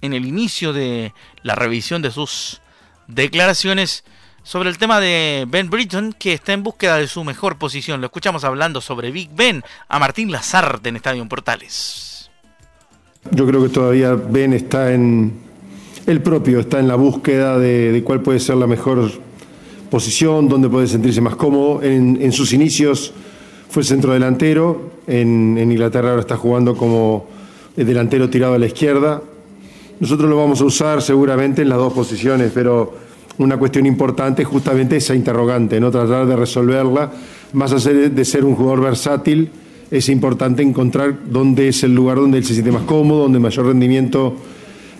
en 0.00 0.12
el 0.12 0.24
inicio 0.24 0.72
de 0.72 1.12
la 1.42 1.56
revisión 1.56 2.02
de 2.02 2.12
sus 2.12 2.62
declaraciones 3.08 4.04
sobre 4.44 4.70
el 4.70 4.78
tema 4.78 5.00
de 5.00 5.44
Ben 5.48 5.68
Britton, 5.70 6.14
que 6.16 6.32
está 6.32 6.52
en 6.52 6.62
búsqueda 6.62 6.98
de 6.98 7.08
su 7.08 7.24
mejor 7.24 7.58
posición. 7.58 8.00
Lo 8.00 8.06
escuchamos 8.06 8.44
hablando 8.44 8.80
sobre 8.80 9.10
Big 9.10 9.30
Ben 9.34 9.62
a 9.88 9.98
Martín 9.98 10.30
Lazarte 10.30 10.88
en 10.88 10.96
Estadio 10.96 11.28
Portales. 11.28 12.30
Yo 13.32 13.44
creo 13.44 13.62
que 13.64 13.68
todavía 13.70 14.14
Ben 14.14 14.52
está 14.52 14.92
en 14.92 15.32
el 16.06 16.22
propio, 16.22 16.60
está 16.60 16.78
en 16.78 16.86
la 16.86 16.94
búsqueda 16.94 17.58
de, 17.58 18.02
cuál 18.06 18.22
puede 18.22 18.38
ser 18.38 18.56
la 18.56 18.68
mejor 18.68 19.10
posición, 19.90 20.48
dónde 20.48 20.68
puede 20.68 20.86
sentirse 20.86 21.20
más 21.20 21.34
cómodo. 21.34 21.82
En, 21.82 22.22
en 22.22 22.30
sus 22.30 22.52
inicios 22.52 23.12
fue 23.68 23.82
centro 23.82 24.12
delantero, 24.12 24.97
en, 25.08 25.56
en 25.58 25.72
Inglaterra 25.72 26.10
ahora 26.10 26.20
está 26.20 26.36
jugando 26.36 26.76
como 26.76 27.26
delantero 27.76 28.28
tirado 28.28 28.54
a 28.54 28.58
la 28.58 28.66
izquierda. 28.66 29.22
Nosotros 30.00 30.30
lo 30.30 30.36
vamos 30.36 30.60
a 30.60 30.64
usar 30.64 31.02
seguramente 31.02 31.62
en 31.62 31.68
las 31.68 31.78
dos 31.78 31.92
posiciones, 31.92 32.52
pero 32.54 32.94
una 33.38 33.56
cuestión 33.56 33.86
importante 33.86 34.42
es 34.42 34.48
justamente 34.48 34.96
esa 34.96 35.14
interrogante, 35.14 35.80
no 35.80 35.90
tratar 35.90 36.26
de 36.26 36.36
resolverla. 36.36 37.10
Más 37.52 37.72
allá 37.72 38.08
de 38.08 38.24
ser 38.24 38.44
un 38.44 38.54
jugador 38.54 38.82
versátil, 38.82 39.50
es 39.90 40.08
importante 40.08 40.62
encontrar 40.62 41.16
dónde 41.30 41.68
es 41.68 41.82
el 41.82 41.94
lugar 41.94 42.18
donde 42.18 42.38
él 42.38 42.44
se 42.44 42.52
siente 42.52 42.70
más 42.70 42.82
cómodo, 42.82 43.22
donde 43.22 43.38
mayor 43.38 43.66
rendimiento 43.66 44.36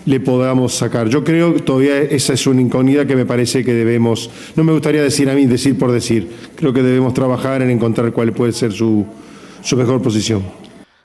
le 0.05 0.19
podamos 0.19 0.73
sacar. 0.73 1.09
Yo 1.09 1.23
creo 1.23 1.53
que 1.53 1.59
todavía 1.59 2.01
esa 2.01 2.33
es 2.33 2.47
una 2.47 2.61
incógnita 2.61 3.05
que 3.05 3.15
me 3.15 3.25
parece 3.25 3.63
que 3.63 3.73
debemos, 3.73 4.29
no 4.55 4.63
me 4.63 4.71
gustaría 4.71 5.03
decir 5.03 5.29
a 5.29 5.35
mí, 5.35 5.45
decir 5.45 5.77
por 5.77 5.91
decir, 5.91 6.27
creo 6.55 6.73
que 6.73 6.81
debemos 6.81 7.13
trabajar 7.13 7.61
en 7.61 7.69
encontrar 7.69 8.11
cuál 8.11 8.31
puede 8.31 8.53
ser 8.53 8.71
su, 8.71 9.05
su 9.61 9.75
mejor 9.75 10.01
posición. 10.01 10.43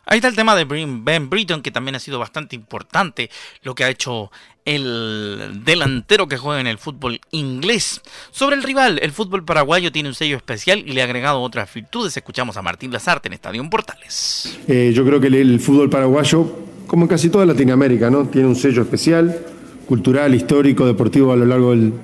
Ahí 0.06 0.18
está 0.18 0.28
el 0.28 0.37
tema 0.37 0.54
de 0.54 0.64
Ben 0.64 1.30
Britton, 1.30 1.62
que 1.62 1.70
también 1.70 1.94
ha 1.94 1.99
sido 1.99 2.18
bastante 2.18 2.54
importante 2.54 3.30
lo 3.62 3.75
que 3.75 3.84
ha 3.84 3.90
hecho 3.90 4.30
el 4.64 5.62
delantero 5.64 6.28
que 6.28 6.37
juega 6.37 6.61
en 6.61 6.66
el 6.66 6.78
fútbol 6.78 7.20
inglés. 7.30 8.00
Sobre 8.30 8.56
el 8.56 8.62
rival, 8.62 8.99
el 9.02 9.12
fútbol 9.12 9.44
paraguayo 9.44 9.92
tiene 9.92 10.08
un 10.08 10.14
sello 10.14 10.37
especial 10.37 10.82
y 10.87 10.92
le 10.92 11.00
ha 11.00 11.04
agregado 11.04 11.40
otras 11.40 11.73
virtudes. 11.73 12.16
Escuchamos 12.16 12.56
a 12.56 12.62
Martín 12.62 12.92
Lazarte 12.92 13.28
en 13.28 13.34
Estadio 13.34 13.68
Portales. 13.70 14.58
Eh, 14.68 14.92
yo 14.94 15.04
creo 15.04 15.20
que 15.20 15.28
el, 15.28 15.34
el, 15.34 15.61
fútbol 15.61 15.88
paraguayo, 15.88 16.50
como 16.87 17.04
en 17.04 17.08
casi 17.08 17.30
toda 17.30 17.46
Latinoamérica, 17.46 18.11
¿no? 18.11 18.26
tiene 18.28 18.46
un 18.46 18.56
sello 18.56 18.82
especial, 18.82 19.38
cultural, 19.87 20.34
histórico, 20.34 20.87
deportivo 20.87 21.32
a 21.32 21.37
lo 21.37 21.46
largo 21.46 21.70
del, 21.70 21.94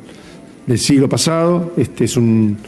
del 0.67 0.79
siglo 0.79 1.09
pasado. 1.09 1.73
Este 1.77 2.05
es 2.05 2.17
un 2.17 2.59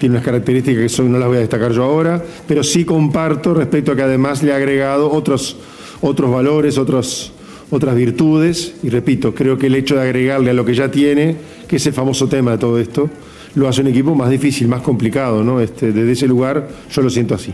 tiene 0.00 0.14
unas 0.14 0.24
características 0.24 0.82
que 0.82 0.88
son, 0.88 1.12
no 1.12 1.18
las 1.18 1.28
voy 1.28 1.36
a 1.36 1.40
destacar 1.40 1.72
yo 1.72 1.84
ahora, 1.84 2.24
pero 2.48 2.64
sí 2.64 2.86
comparto 2.86 3.52
respecto 3.52 3.92
a 3.92 3.96
que 3.96 4.02
además 4.02 4.42
le 4.42 4.50
ha 4.50 4.56
agregado 4.56 5.12
otros, 5.12 5.58
otros 6.00 6.32
valores, 6.32 6.78
otros, 6.78 7.34
otras 7.68 7.94
virtudes, 7.94 8.76
y 8.82 8.88
repito, 8.88 9.34
creo 9.34 9.58
que 9.58 9.66
el 9.66 9.74
hecho 9.74 9.96
de 9.96 10.02
agregarle 10.02 10.50
a 10.50 10.54
lo 10.54 10.64
que 10.64 10.74
ya 10.74 10.90
tiene, 10.90 11.36
que 11.68 11.76
es 11.76 11.86
el 11.86 11.92
famoso 11.92 12.28
tema 12.28 12.52
de 12.52 12.58
todo 12.58 12.78
esto, 12.78 13.10
lo 13.54 13.68
hace 13.68 13.82
un 13.82 13.88
equipo 13.88 14.14
más 14.14 14.30
difícil, 14.30 14.68
más 14.68 14.80
complicado, 14.80 15.44
¿no? 15.44 15.60
Este, 15.60 15.92
desde 15.92 16.12
ese 16.12 16.26
lugar 16.26 16.66
yo 16.90 17.02
lo 17.02 17.10
siento 17.10 17.34
así. 17.34 17.52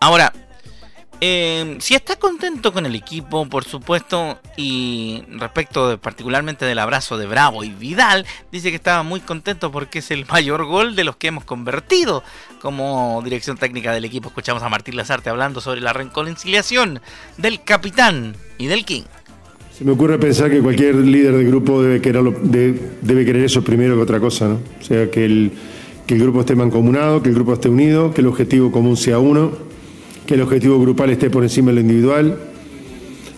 Ahora, 0.00 0.32
eh, 1.26 1.76
si 1.80 1.94
está 1.94 2.16
contento 2.16 2.70
con 2.70 2.84
el 2.84 2.94
equipo, 2.94 3.48
por 3.48 3.64
supuesto, 3.64 4.38
y 4.58 5.22
respecto 5.38 5.96
particularmente 5.96 6.66
del 6.66 6.78
abrazo 6.78 7.16
de 7.16 7.24
Bravo 7.24 7.64
y 7.64 7.70
Vidal, 7.70 8.26
dice 8.52 8.68
que 8.68 8.76
estaba 8.76 9.02
muy 9.04 9.20
contento 9.20 9.72
porque 9.72 10.00
es 10.00 10.10
el 10.10 10.26
mayor 10.26 10.66
gol 10.66 10.94
de 10.94 11.02
los 11.02 11.16
que 11.16 11.28
hemos 11.28 11.44
convertido 11.44 12.22
como 12.60 13.22
dirección 13.24 13.56
técnica 13.56 13.94
del 13.94 14.04
equipo. 14.04 14.28
Escuchamos 14.28 14.62
a 14.62 14.68
Martín 14.68 14.96
Lazarte 14.96 15.30
hablando 15.30 15.62
sobre 15.62 15.80
la 15.80 15.94
reconciliación 15.94 17.00
del 17.38 17.64
capitán 17.64 18.36
y 18.58 18.66
del 18.66 18.84
King. 18.84 19.04
Se 19.72 19.82
me 19.82 19.92
ocurre 19.92 20.18
pensar 20.18 20.50
que 20.50 20.60
cualquier 20.60 20.96
líder 20.96 21.38
de 21.38 21.44
grupo 21.44 21.82
debe 21.82 22.02
querer, 22.02 23.36
eso 23.36 23.64
primero 23.64 23.96
que 23.96 24.02
otra 24.02 24.20
cosa, 24.20 24.46
¿no? 24.48 24.60
O 24.78 24.84
sea, 24.84 25.10
que 25.10 25.24
el 25.24 25.52
grupo 26.06 26.40
esté 26.40 26.54
mancomunado, 26.54 27.22
que 27.22 27.30
el 27.30 27.34
grupo 27.34 27.54
esté 27.54 27.70
unido, 27.70 28.12
que 28.12 28.20
el 28.20 28.26
objetivo 28.26 28.70
común 28.70 28.98
sea 28.98 29.18
uno 29.18 29.72
que 30.26 30.34
el 30.34 30.42
objetivo 30.42 30.80
grupal 30.80 31.10
esté 31.10 31.30
por 31.30 31.42
encima 31.42 31.70
de 31.70 31.74
lo 31.74 31.80
individual 31.80 32.36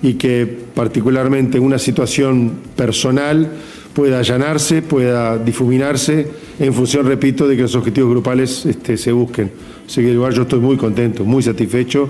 y 0.03 0.15
que 0.15 0.47
particularmente 0.75 1.59
una 1.59 1.79
situación 1.79 2.53
personal 2.77 3.51
pueda 3.95 4.19
allanarse, 4.19 4.83
pueda 4.83 5.39
difuminarse 5.39 6.29
en 6.59 6.75
función, 6.75 7.07
repito, 7.07 7.49
de 7.49 7.57
que 7.57 7.63
los 7.63 7.75
objetivos 7.75 8.11
grupales 8.11 8.67
este, 8.67 8.97
se 8.97 9.11
busquen. 9.11 9.51
Así 9.87 10.03
que 10.03 10.11
igual 10.11 10.35
yo 10.35 10.43
estoy 10.43 10.61
muy 10.61 10.77
contento, 10.77 11.25
muy 11.25 11.43
satisfecho. 11.43 12.09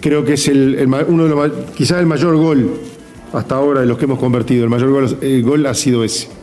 Creo 0.00 0.24
que 0.24 0.34
es 0.34 0.48
el, 0.48 0.76
el, 0.76 0.88
uno 1.08 1.24
de 1.24 1.30
los, 1.30 1.52
quizás 1.74 2.00
el 2.00 2.06
mayor 2.06 2.36
gol 2.36 2.70
hasta 3.32 3.54
ahora 3.54 3.80
de 3.80 3.86
los 3.86 3.98
que 3.98 4.06
hemos 4.06 4.18
convertido. 4.18 4.64
El 4.64 4.70
mayor 4.70 4.90
gol, 4.90 5.18
el 5.20 5.42
gol 5.42 5.66
ha 5.66 5.74
sido 5.74 6.02
ese. 6.02 6.39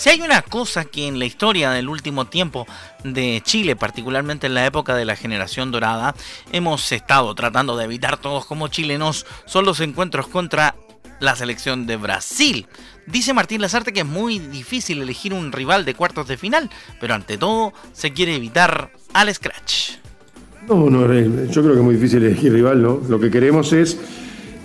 Si 0.00 0.08
hay 0.08 0.22
una 0.22 0.40
cosa 0.40 0.86
que 0.86 1.08
en 1.08 1.18
la 1.18 1.26
historia 1.26 1.72
del 1.72 1.90
último 1.90 2.24
tiempo 2.24 2.66
de 3.04 3.42
Chile, 3.44 3.76
particularmente 3.76 4.46
en 4.46 4.54
la 4.54 4.64
época 4.64 4.96
de 4.96 5.04
la 5.04 5.14
generación 5.14 5.70
dorada, 5.70 6.14
hemos 6.52 6.90
estado 6.90 7.34
tratando 7.34 7.76
de 7.76 7.84
evitar 7.84 8.16
todos 8.16 8.46
como 8.46 8.68
chilenos, 8.68 9.26
son 9.44 9.66
los 9.66 9.78
encuentros 9.80 10.26
contra 10.26 10.74
la 11.20 11.36
selección 11.36 11.86
de 11.86 11.98
Brasil. 11.98 12.66
Dice 13.08 13.34
Martín 13.34 13.60
Lazarte 13.60 13.92
que 13.92 14.00
es 14.00 14.06
muy 14.06 14.38
difícil 14.38 15.02
elegir 15.02 15.34
un 15.34 15.52
rival 15.52 15.84
de 15.84 15.92
cuartos 15.92 16.26
de 16.28 16.38
final, 16.38 16.70
pero 16.98 17.12
ante 17.12 17.36
todo 17.36 17.74
se 17.92 18.14
quiere 18.14 18.34
evitar 18.34 18.92
al 19.12 19.34
scratch. 19.34 19.96
No, 20.66 20.88
no, 20.88 21.00
yo 21.02 21.60
creo 21.60 21.74
que 21.74 21.78
es 21.78 21.84
muy 21.84 21.96
difícil 21.96 22.24
elegir 22.24 22.54
rival, 22.54 22.80
¿no? 22.80 23.02
Lo 23.06 23.20
que 23.20 23.30
queremos 23.30 23.70
es, 23.74 23.98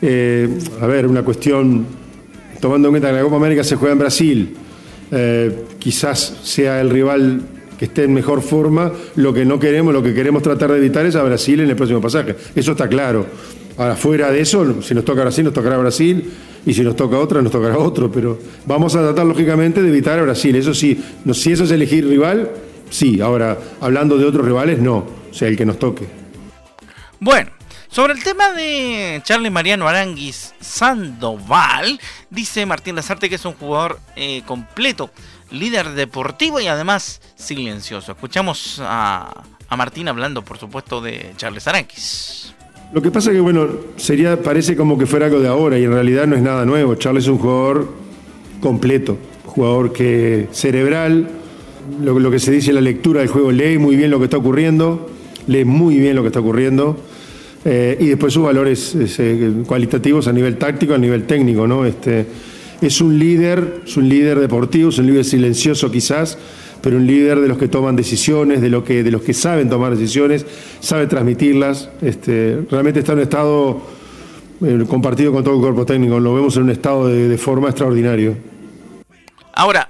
eh, 0.02 0.48
a 0.80 0.86
ver, 0.86 1.06
una 1.06 1.24
cuestión, 1.24 1.86
tomando 2.62 2.88
en 2.88 2.94
cuenta 2.94 3.10
que 3.10 3.16
la 3.16 3.22
Copa 3.24 3.36
América 3.36 3.66
se 3.66 3.76
juega 3.76 3.92
en 3.92 4.00
Brasil, 4.00 4.58
eh, 5.12 5.66
quizás 5.80 6.40
sea 6.44 6.82
el 6.82 6.90
rival 6.90 7.42
que 7.78 7.86
esté 7.86 8.04
en 8.04 8.14
mejor 8.14 8.42
forma. 8.42 8.92
Lo 9.16 9.34
que 9.34 9.46
no 9.46 9.60
queremos, 9.60 9.94
lo 9.94 10.02
que 10.02 10.14
queremos 10.14 10.42
tratar 10.42 10.72
de 10.72 10.78
evitar 10.78 11.06
es 11.06 11.16
a 11.16 11.24
Brasil 11.24 11.60
en 11.60 11.70
el 11.70 11.76
próximo 11.76 12.02
pasaje. 12.02 12.36
Eso 12.56 12.72
está 12.72 12.88
claro. 12.88 13.26
Ahora, 13.78 13.96
fuera 13.96 14.32
de 14.32 14.40
eso, 14.40 14.82
si 14.82 14.94
nos 14.94 15.04
toca 15.04 15.22
Brasil, 15.22 15.44
nos 15.44 15.54
tocará 15.54 15.78
Brasil, 15.78 16.32
y 16.66 16.74
si 16.74 16.82
nos 16.82 16.96
toca 16.96 17.20
otra, 17.20 17.42
nos 17.42 17.52
tocará 17.52 17.78
otro. 17.78 18.10
Pero 18.12 18.40
vamos 18.66 18.96
a 18.96 19.02
tratar, 19.02 19.26
lógicamente, 19.26 19.82
de 19.82 19.90
evitar 19.90 20.18
a 20.18 20.24
Brasil. 20.24 20.56
Eso 20.56 20.74
sí, 20.74 21.02
no, 21.26 21.34
si 21.34 21.52
eso 21.52 21.66
es 21.66 21.72
elegir 21.72 22.08
rival, 22.08 22.52
sí. 22.90 23.20
Ahora, 23.20 23.58
hablando 23.82 24.18
de 24.18 24.26
otros 24.26 24.46
rivales, 24.46 24.80
no. 24.80 24.98
O 25.30 25.34
sea, 25.34 25.50
el 25.50 25.58
que 25.58 25.66
nos 25.66 25.78
toque. 25.78 26.06
Bueno. 27.20 27.55
Sobre 27.96 28.12
el 28.12 28.22
tema 28.22 28.52
de 28.52 29.22
Charlie 29.24 29.50
Mariano 29.50 29.88
Aranguis 29.88 30.54
Sandoval, 30.60 31.98
dice 32.30 32.66
Martín 32.66 32.94
Lazarte 32.94 33.30
que 33.30 33.36
es 33.36 33.46
un 33.46 33.54
jugador 33.54 34.00
eh, 34.18 34.42
completo, 34.46 35.12
líder 35.50 35.92
deportivo 35.92 36.60
y 36.60 36.68
además 36.68 37.22
silencioso. 37.36 38.12
Escuchamos 38.12 38.82
a, 38.84 39.46
Martín 39.78 40.10
hablando, 40.10 40.44
por 40.44 40.58
supuesto, 40.58 41.00
de 41.00 41.32
Charles 41.38 41.70
Aranguis. 41.70 42.54
Lo 42.92 43.02
que 43.02 43.12
pasa 43.12 43.32
que, 43.32 43.40
bueno, 43.40 43.70
sería, 43.96 44.44
parece 44.44 44.76
como 44.76 44.98
que 44.98 45.06
fuera 45.06 45.28
algo 45.28 45.40
de 45.40 45.48
ahora 45.48 45.80
y 45.80 45.86
en 45.86 45.94
realidad 45.94 46.28
no 46.28 46.36
es 46.36 46.42
nada 46.42 46.66
nuevo. 46.66 46.96
Charles 46.96 47.24
es 47.24 47.30
un 47.30 47.38
jugador 47.38 47.94
completo, 48.60 49.18
jugador 49.46 49.94
que 49.94 50.50
cerebral, 50.52 51.30
lo, 52.02 52.20
lo 52.20 52.30
que 52.30 52.40
se 52.40 52.52
dice 52.52 52.72
en 52.72 52.76
la 52.76 52.82
lectura 52.82 53.22
del 53.22 53.30
juego, 53.30 53.54
lee 53.54 53.78
muy 53.78 53.96
bien 53.96 54.12
lo 54.12 54.20
que 54.20 54.26
está 54.26 54.36
ocurriendo, 54.36 55.10
lee 55.48 55.64
muy 55.64 55.98
bien 55.98 56.18
lo 56.18 56.24
que 56.24 56.28
está 56.28 56.42
ocurriendo 56.42 57.00
eh, 57.68 57.98
y 58.00 58.06
después 58.06 58.32
sus 58.32 58.44
valores 58.44 58.96
eh, 59.18 59.52
cualitativos 59.66 60.28
a 60.28 60.32
nivel 60.32 60.58
táctico, 60.58 60.94
a 60.94 61.00
nivel 61.00 61.24
técnico, 61.24 61.68
¿no? 61.68 61.84
Este, 61.84 62.28
es 62.80 63.02
un 63.02 63.18
líder, 63.18 63.82
es 63.86 63.98
un 63.98 64.08
líder 64.08 64.40
deportivo, 64.40 64.90
es 64.90 65.00
un 65.00 65.08
líder 65.08 65.26
silencioso 65.26 65.90
quizás, 65.90 66.38
pero 66.82 66.98
un 66.98 67.08
líder 67.08 67.40
de 67.40 67.48
los 67.48 67.58
que 67.58 67.68
toman 67.68 67.96
decisiones, 67.96 68.62
de, 68.62 68.70
lo 68.70 68.84
que, 68.84 69.04
de 69.04 69.10
los 69.10 69.24
que 69.24 69.34
saben 69.34 69.68
tomar 69.68 69.96
decisiones, 69.96 70.46
sabe 70.80 71.08
transmitirlas. 71.08 71.90
Este, 72.04 72.60
realmente 72.70 73.00
está 73.00 73.14
en 73.14 73.18
un 73.18 73.24
estado 73.24 73.82
eh, 74.64 74.86
compartido 74.88 75.32
con 75.32 75.44
todo 75.44 75.56
el 75.56 75.62
cuerpo 75.62 75.88
técnico, 75.88 76.20
lo 76.20 76.36
vemos 76.36 76.56
en 76.58 76.64
un 76.64 76.70
estado 76.70 77.08
de, 77.08 77.28
de 77.28 77.38
forma 77.40 77.70
extraordinario. 77.70 78.38
Ahora, 79.54 79.90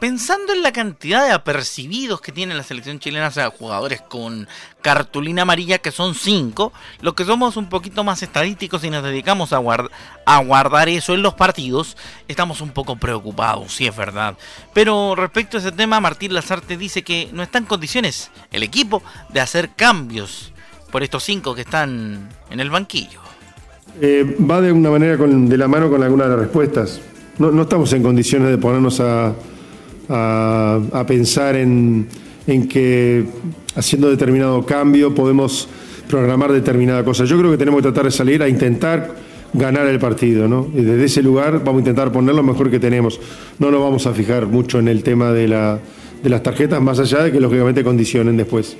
pensando 0.00 0.52
en 0.52 0.62
la 0.62 0.72
cantidad 0.72 1.26
de 1.26 1.32
apercibidos 1.32 2.20
que 2.20 2.32
tiene 2.32 2.54
la 2.54 2.62
selección 2.62 2.98
chilena, 2.98 3.28
o 3.28 3.32
sea, 3.32 3.50
jugadores 3.50 4.00
con 4.00 4.48
cartulina 4.80 5.42
amarilla, 5.42 5.78
que 5.78 5.90
son 5.90 6.14
5, 6.14 6.72
los 7.00 7.14
que 7.14 7.24
somos 7.24 7.56
un 7.56 7.68
poquito 7.68 8.04
más 8.04 8.22
estadísticos 8.22 8.84
y 8.84 8.90
nos 8.90 9.02
dedicamos 9.02 9.52
a, 9.52 9.58
guard 9.58 9.90
a 10.24 10.42
guardar 10.42 10.88
eso 10.88 11.14
en 11.14 11.22
los 11.22 11.34
partidos, 11.34 11.96
estamos 12.28 12.60
un 12.60 12.70
poco 12.70 12.96
preocupados, 12.96 13.74
sí 13.74 13.86
es 13.86 13.96
verdad. 13.96 14.36
Pero 14.72 15.14
respecto 15.14 15.56
a 15.56 15.60
ese 15.60 15.72
tema, 15.72 16.00
Martín 16.00 16.32
Lazarte 16.32 16.76
dice 16.76 17.02
que 17.02 17.28
no 17.32 17.42
está 17.42 17.58
en 17.58 17.64
condiciones 17.64 18.30
el 18.52 18.62
equipo 18.62 19.02
de 19.30 19.40
hacer 19.40 19.70
cambios 19.74 20.52
por 20.92 21.02
estos 21.02 21.24
5 21.24 21.54
que 21.54 21.62
están 21.62 22.28
en 22.50 22.60
el 22.60 22.70
banquillo. 22.70 23.20
Eh, 24.00 24.36
va 24.48 24.60
de 24.60 24.70
una 24.70 24.90
manera 24.90 25.18
con, 25.18 25.48
de 25.48 25.58
la 25.58 25.66
mano 25.66 25.90
con 25.90 26.02
algunas 26.02 26.28
de 26.28 26.36
las 26.36 26.40
respuestas. 26.40 27.00
No 27.38 27.62
estamos 27.62 27.92
en 27.92 28.02
condiciones 28.02 28.50
de 28.50 28.58
ponernos 28.58 28.98
a, 28.98 29.32
a, 30.08 31.04
pensar 31.06 31.56
en, 31.56 32.08
en 32.46 32.68
que 32.68 33.24
haciendo 33.74 34.10
determinado 34.10 34.64
cambio 34.64 35.14
podemos 35.14 35.68
programar 36.08 36.52
determinada 36.52 37.04
cosa. 37.04 37.24
Yo 37.24 37.38
creo 37.38 37.50
que 37.50 37.58
tenemos 37.58 37.78
que 37.78 37.82
tratar 37.82 38.04
de 38.04 38.10
salir 38.10 38.42
a 38.42 38.48
intentar 38.48 39.14
ganar 39.52 39.86
el 39.86 39.98
partido, 39.98 40.48
¿no? 40.48 40.68
Y 40.74 40.82
desde 40.82 41.04
ese 41.04 41.22
lugar 41.22 41.64
vamos 41.64 41.76
a 41.76 41.78
intentar 41.78 42.12
poner 42.12 42.34
lo 42.34 42.42
mejor 42.42 42.70
que 42.70 42.78
tenemos. 42.78 43.20
No 43.58 43.70
nos 43.70 43.80
vamos 43.80 44.06
a 44.06 44.12
fijar 44.12 44.46
mucho 44.46 44.78
en 44.78 44.88
el 44.88 45.02
tema 45.02 45.32
de, 45.32 45.48
la, 45.48 45.78
de 46.22 46.30
las 46.30 46.42
tarjetas, 46.42 46.80
más 46.80 46.98
allá 46.98 47.22
de 47.22 47.32
que 47.32 47.40
lógicamente 47.40 47.84
condicionen 47.84 48.36
después. 48.36 48.76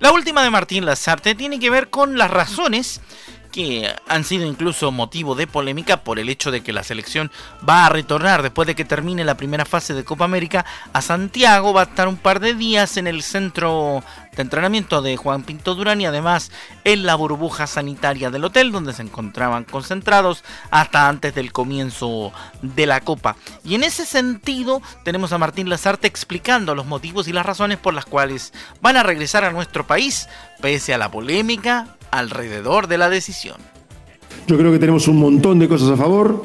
La 0.00 0.12
última 0.12 0.42
de 0.42 0.50
Martín 0.50 0.84
Lazarte 0.84 1.36
tiene 1.36 1.60
que 1.60 1.70
ver 1.70 1.88
con 1.88 2.18
las 2.18 2.30
razones 2.30 3.00
que 3.52 3.94
han 4.08 4.24
sido 4.24 4.46
incluso 4.46 4.90
motivo 4.90 5.34
de 5.34 5.46
polémica 5.46 5.98
por 5.98 6.18
el 6.18 6.28
hecho 6.28 6.50
de 6.50 6.62
que 6.62 6.72
la 6.72 6.82
selección 6.82 7.30
va 7.68 7.86
a 7.86 7.88
retornar 7.90 8.42
después 8.42 8.66
de 8.66 8.74
que 8.74 8.84
termine 8.84 9.24
la 9.24 9.36
primera 9.36 9.64
fase 9.64 9.94
de 9.94 10.04
Copa 10.04 10.24
América 10.24 10.64
a 10.92 11.02
Santiago, 11.02 11.72
va 11.72 11.82
a 11.82 11.84
estar 11.84 12.08
un 12.08 12.16
par 12.16 12.40
de 12.40 12.54
días 12.54 12.96
en 12.96 13.06
el 13.06 13.22
centro 13.22 14.02
de 14.34 14.42
entrenamiento 14.42 15.02
de 15.02 15.16
Juan 15.16 15.42
Pinto 15.42 15.74
Durán 15.74 16.00
y 16.00 16.06
además 16.06 16.50
en 16.84 17.04
la 17.04 17.14
burbuja 17.14 17.66
sanitaria 17.66 18.30
del 18.30 18.44
hotel 18.44 18.72
donde 18.72 18.94
se 18.94 19.02
encontraban 19.02 19.64
concentrados 19.64 20.42
hasta 20.70 21.08
antes 21.08 21.34
del 21.34 21.52
comienzo 21.52 22.32
de 22.62 22.86
la 22.86 23.00
Copa. 23.00 23.36
Y 23.64 23.74
en 23.74 23.84
ese 23.84 24.06
sentido 24.06 24.80
tenemos 25.04 25.32
a 25.32 25.38
Martín 25.38 25.68
Lazarte 25.68 26.06
explicando 26.06 26.74
los 26.74 26.86
motivos 26.86 27.28
y 27.28 27.32
las 27.32 27.44
razones 27.44 27.78
por 27.78 27.92
las 27.92 28.06
cuales 28.06 28.52
van 28.80 28.96
a 28.96 29.02
regresar 29.02 29.44
a 29.44 29.52
nuestro 29.52 29.86
país 29.86 30.28
pese 30.60 30.94
a 30.94 30.98
la 30.98 31.10
polémica 31.10 31.96
alrededor 32.10 32.86
de 32.88 32.98
la 32.98 33.10
decisión. 33.10 33.56
Yo 34.46 34.56
creo 34.56 34.72
que 34.72 34.78
tenemos 34.78 35.08
un 35.08 35.18
montón 35.18 35.58
de 35.58 35.68
cosas 35.68 35.90
a 35.90 35.96
favor, 35.96 36.44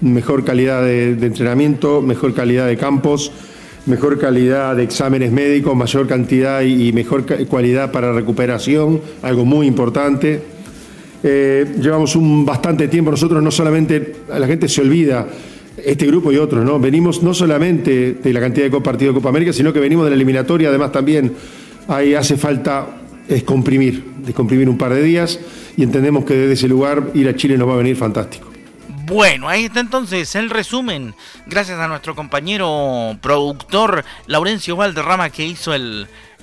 mejor 0.00 0.44
calidad 0.44 0.82
de, 0.82 1.16
de 1.16 1.26
entrenamiento, 1.26 2.00
mejor 2.00 2.32
calidad 2.32 2.66
de 2.66 2.76
campos, 2.76 3.32
mejor 3.88 4.18
calidad 4.18 4.76
de 4.76 4.84
exámenes 4.84 5.32
médicos, 5.32 5.74
mayor 5.76 6.06
cantidad 6.06 6.62
y, 6.62 6.92
mejor 6.92 7.24
ca- 7.26 7.44
cualidad 7.46 7.90
para 7.90 8.12
recuperación, 8.12 9.00
algo 9.22 9.44
muy 9.44 9.66
importante. 9.66 10.40
Eh, 11.22 11.76
llevamos 11.80 12.14
un 12.14 12.44
bastante 12.46 12.86
tiempo, 12.88 13.10
nosotros 13.10 13.42
no 13.42 13.50
solamente, 13.50 14.14
la 14.28 14.46
gente 14.46 14.68
se 14.68 14.80
olvida, 14.82 15.26
este 15.84 16.06
grupo 16.06 16.32
y 16.32 16.36
otros, 16.36 16.64
¿no? 16.64 16.78
Venimos 16.78 17.22
no 17.22 17.32
solamente 17.34 18.16
de 18.22 18.32
la 18.32 18.40
cantidad 18.40 18.68
de 18.70 18.80
partidos 18.80 19.14
de 19.14 19.20
Copa 19.20 19.28
América, 19.30 19.52
sino 19.52 19.72
que 19.72 19.80
venimos 19.80 20.04
de 20.04 20.10
la 20.10 20.16
eliminatoria, 20.16 20.68
además 20.68 20.92
también 20.92 21.32
ahí 21.88 22.14
hace 22.14 22.36
falta 22.36 22.86
descomprimir, 23.28 24.02
descomprimir 24.24 24.68
un 24.68 24.76
par 24.78 24.92
de 24.94 25.02
días 25.02 25.38
y 25.76 25.82
entendemos 25.82 26.24
que 26.24 26.34
desde 26.34 26.54
ese 26.54 26.68
lugar 26.68 27.10
ir 27.14 27.28
a 27.28 27.36
Chile 27.36 27.56
nos 27.56 27.68
va 27.68 27.74
a 27.74 27.76
venir 27.76 27.94
fantástico. 27.94 28.47
Bueno, 29.08 29.48
ahí 29.48 29.64
está 29.64 29.80
entonces 29.80 30.34
el 30.34 30.50
resumen. 30.50 31.14
Gracias 31.46 31.80
a 31.80 31.88
nuestro 31.88 32.14
compañero 32.14 33.16
productor 33.22 34.04
Laurencio 34.26 34.76
Valderrama 34.76 35.30
que 35.30 35.46
hizo 35.46 35.72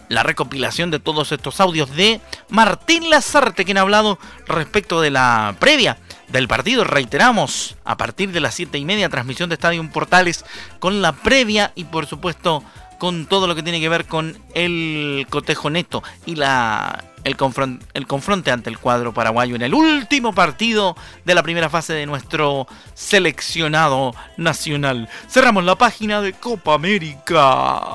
la 0.09 0.23
recopilación 0.23 0.89
de 0.89 0.99
todos 0.99 1.31
estos 1.31 1.59
audios 1.59 1.95
de 1.95 2.21
Martín 2.49 3.11
Lazarte, 3.11 3.65
quien 3.65 3.77
ha 3.77 3.81
hablado 3.81 4.17
respecto 4.47 4.99
de 4.99 5.11
la 5.11 5.55
previa 5.59 5.99
del 6.29 6.47
partido. 6.47 6.83
Reiteramos, 6.83 7.75
a 7.85 7.97
partir 7.97 8.31
de 8.31 8.39
las 8.39 8.55
7 8.55 8.79
y 8.79 8.85
media, 8.85 9.09
transmisión 9.09 9.47
de 9.49 9.55
Estadio 9.55 9.87
Portales 9.91 10.43
con 10.79 11.03
la 11.03 11.11
previa 11.11 11.71
y 11.75 11.83
por 11.83 12.07
supuesto 12.07 12.63
con 12.97 13.27
todo 13.27 13.45
lo 13.45 13.53
que 13.53 13.61
tiene 13.61 13.79
que 13.79 13.89
ver 13.89 14.05
con 14.05 14.39
el 14.55 15.27
cotejo 15.29 15.69
neto 15.69 16.01
y 16.25 16.35
la 16.35 17.03
el, 17.25 17.35
confron- 17.35 17.81
confronte 18.07 18.51
ante 18.51 18.69
el 18.69 18.79
cuadro 18.79 19.13
paraguayo 19.13 19.55
en 19.57 19.63
el 19.63 19.73
último 19.73 20.33
partido 20.33 20.95
de 21.25 21.35
la 21.35 21.43
primera 21.43 21.69
fase 21.69 21.91
de 21.93 22.05
nuestro 22.05 22.67
seleccionado 22.93 24.15
nacional. 24.37 25.09
Cerramos 25.29 25.65
la 25.65 25.75
página 25.75 26.21
de 26.21 26.31
Copa 26.33 26.75
América. 26.75 27.89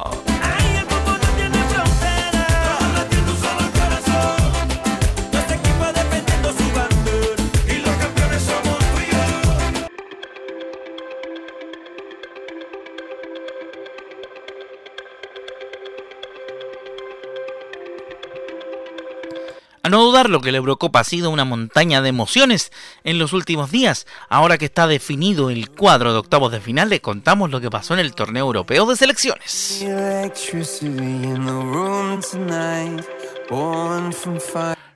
No 19.90 20.05
dudarlo 20.05 20.40
que 20.40 20.53
la 20.53 20.59
Eurocopa 20.59 21.00
ha 21.00 21.05
sido 21.05 21.31
una 21.31 21.44
montaña 21.44 22.00
de 22.00 22.11
emociones 22.11 22.70
en 23.03 23.18
los 23.18 23.33
últimos 23.33 23.72
días. 23.72 24.07
Ahora 24.29 24.57
que 24.57 24.66
está 24.66 24.87
definido 24.87 25.50
el 25.50 25.68
cuadro 25.68 26.12
de 26.12 26.20
octavos 26.20 26.53
de 26.53 26.61
final, 26.61 26.90
le 26.90 27.00
contamos 27.00 27.50
lo 27.50 27.61
que 27.61 27.70
pasó 27.70 27.94
en 27.94 28.00
el 28.00 28.14
torneo 28.14 28.46
europeo 28.46 28.87
de 28.87 28.94
selecciones. 28.94 29.85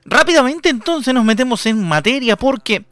Rápidamente 0.05 0.69
entonces 0.69 1.13
nos 1.13 1.25
metemos 1.25 1.65
en 1.65 1.83
materia 1.85 2.37
porque 2.37 2.85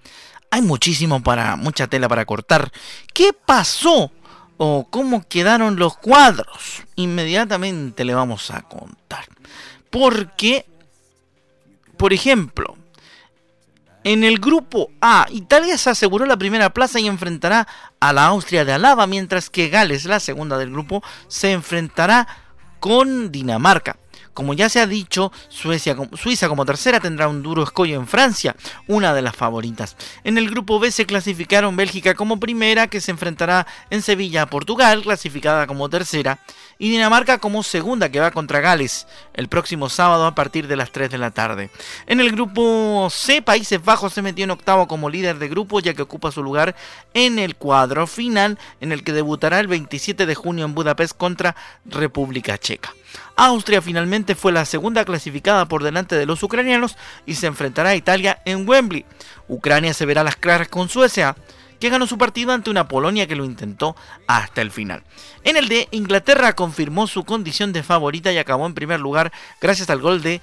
hay 0.51 0.61
muchísimo 0.61 1.23
para, 1.23 1.55
mucha 1.55 1.87
tela 1.87 2.09
para 2.09 2.25
cortar. 2.25 2.69
¿Qué 3.13 3.31
pasó? 3.31 4.11
¿O 4.57 4.87
cómo 4.89 5.25
quedaron 5.29 5.77
los 5.77 5.95
cuadros? 5.95 6.83
Inmediatamente 6.97 8.03
le 8.03 8.13
vamos 8.13 8.51
a 8.51 8.63
contar. 8.63 9.25
Porque, 9.89 10.65
por 12.03 12.11
ejemplo, 12.11 12.75
en 14.03 14.25
el 14.25 14.37
grupo 14.37 14.91
A, 14.99 15.25
Italia 15.31 15.77
se 15.77 15.89
aseguró 15.89 16.25
la 16.25 16.35
primera 16.35 16.73
plaza 16.73 16.99
y 16.99 17.07
enfrentará 17.07 17.65
a 18.01 18.11
la 18.11 18.25
Austria 18.25 18.65
de 18.65 18.73
Alaba, 18.73 19.07
mientras 19.07 19.49
que 19.49 19.69
Gales, 19.69 20.03
la 20.03 20.19
segunda 20.19 20.57
del 20.57 20.71
grupo, 20.71 21.01
se 21.29 21.53
enfrentará 21.53 22.27
con 22.81 23.31
Dinamarca. 23.31 23.95
Como 24.33 24.53
ya 24.53 24.69
se 24.69 24.79
ha 24.79 24.87
dicho, 24.87 25.31
Suecia, 25.49 25.95
Suiza 26.13 26.49
como 26.49 26.65
tercera 26.65 26.99
tendrá 26.99 27.27
un 27.27 27.43
duro 27.43 27.63
escollo 27.63 27.95
en 27.95 28.07
Francia, 28.07 28.55
una 28.87 29.13
de 29.13 29.21
las 29.21 29.35
favoritas. 29.35 29.95
En 30.23 30.37
el 30.37 30.49
grupo 30.49 30.79
B 30.79 30.91
se 30.91 31.05
clasificaron 31.05 31.75
Bélgica 31.75 32.15
como 32.15 32.39
primera, 32.39 32.87
que 32.87 33.01
se 33.01 33.11
enfrentará 33.11 33.67
en 33.89 34.01
Sevilla 34.01 34.43
a 34.43 34.49
Portugal, 34.49 35.03
clasificada 35.03 35.67
como 35.67 35.89
tercera, 35.89 36.39
y 36.79 36.89
Dinamarca 36.89 37.37
como 37.37 37.63
segunda, 37.63 38.09
que 38.09 38.19
va 38.19 38.31
contra 38.31 38.59
Gales 38.59 39.07
el 39.33 39.47
próximo 39.47 39.89
sábado 39.89 40.25
a 40.25 40.35
partir 40.35 40.67
de 40.67 40.75
las 40.75 40.91
3 40.91 41.11
de 41.11 41.17
la 41.17 41.31
tarde. 41.31 41.69
En 42.07 42.19
el 42.19 42.31
grupo 42.31 43.07
C, 43.11 43.41
Países 43.41 43.83
Bajos 43.83 44.13
se 44.13 44.21
metió 44.21 44.43
en 44.43 44.51
octavo 44.51 44.87
como 44.87 45.09
líder 45.09 45.37
de 45.37 45.47
grupo, 45.47 45.79
ya 45.79 45.93
que 45.93 46.01
ocupa 46.01 46.31
su 46.31 46.43
lugar 46.43 46.75
en 47.13 47.39
el 47.39 47.55
cuadro 47.55 48.07
final, 48.07 48.57
en 48.81 48.91
el 48.91 49.03
que 49.03 49.13
debutará 49.13 49.59
el 49.59 49.67
27 49.67 50.25
de 50.25 50.35
junio 50.35 50.65
en 50.65 50.73
Budapest 50.73 51.15
contra 51.15 51.55
República 51.85 52.57
Checa. 52.57 52.93
Austria 53.35 53.81
finalmente 53.81 54.35
fue 54.35 54.51
la 54.51 54.65
segunda 54.65 55.05
clasificada 55.05 55.67
por 55.67 55.83
delante 55.83 56.15
de 56.15 56.25
los 56.25 56.43
ucranianos 56.43 56.97
y 57.25 57.35
se 57.35 57.47
enfrentará 57.47 57.89
a 57.89 57.95
Italia 57.95 58.41
en 58.45 58.67
Wembley. 58.67 59.05
Ucrania 59.47 59.93
se 59.93 60.05
verá 60.05 60.23
las 60.23 60.35
claras 60.35 60.67
con 60.67 60.89
Suecia, 60.89 61.35
que 61.79 61.89
ganó 61.89 62.07
su 62.07 62.17
partido 62.17 62.53
ante 62.53 62.69
una 62.69 62.87
Polonia 62.87 63.27
que 63.27 63.35
lo 63.35 63.43
intentó 63.43 63.95
hasta 64.25 64.61
el 64.61 64.71
final. 64.71 65.03
En 65.43 65.57
el 65.57 65.67
D, 65.67 65.89
Inglaterra 65.91 66.53
confirmó 66.53 67.07
su 67.07 67.25
condición 67.25 67.73
de 67.73 67.83
favorita 67.83 68.31
y 68.31 68.37
acabó 68.37 68.65
en 68.65 68.73
primer 68.73 69.01
lugar 69.01 69.33
gracias 69.59 69.89
al 69.89 69.99
gol 69.99 70.21
de 70.21 70.39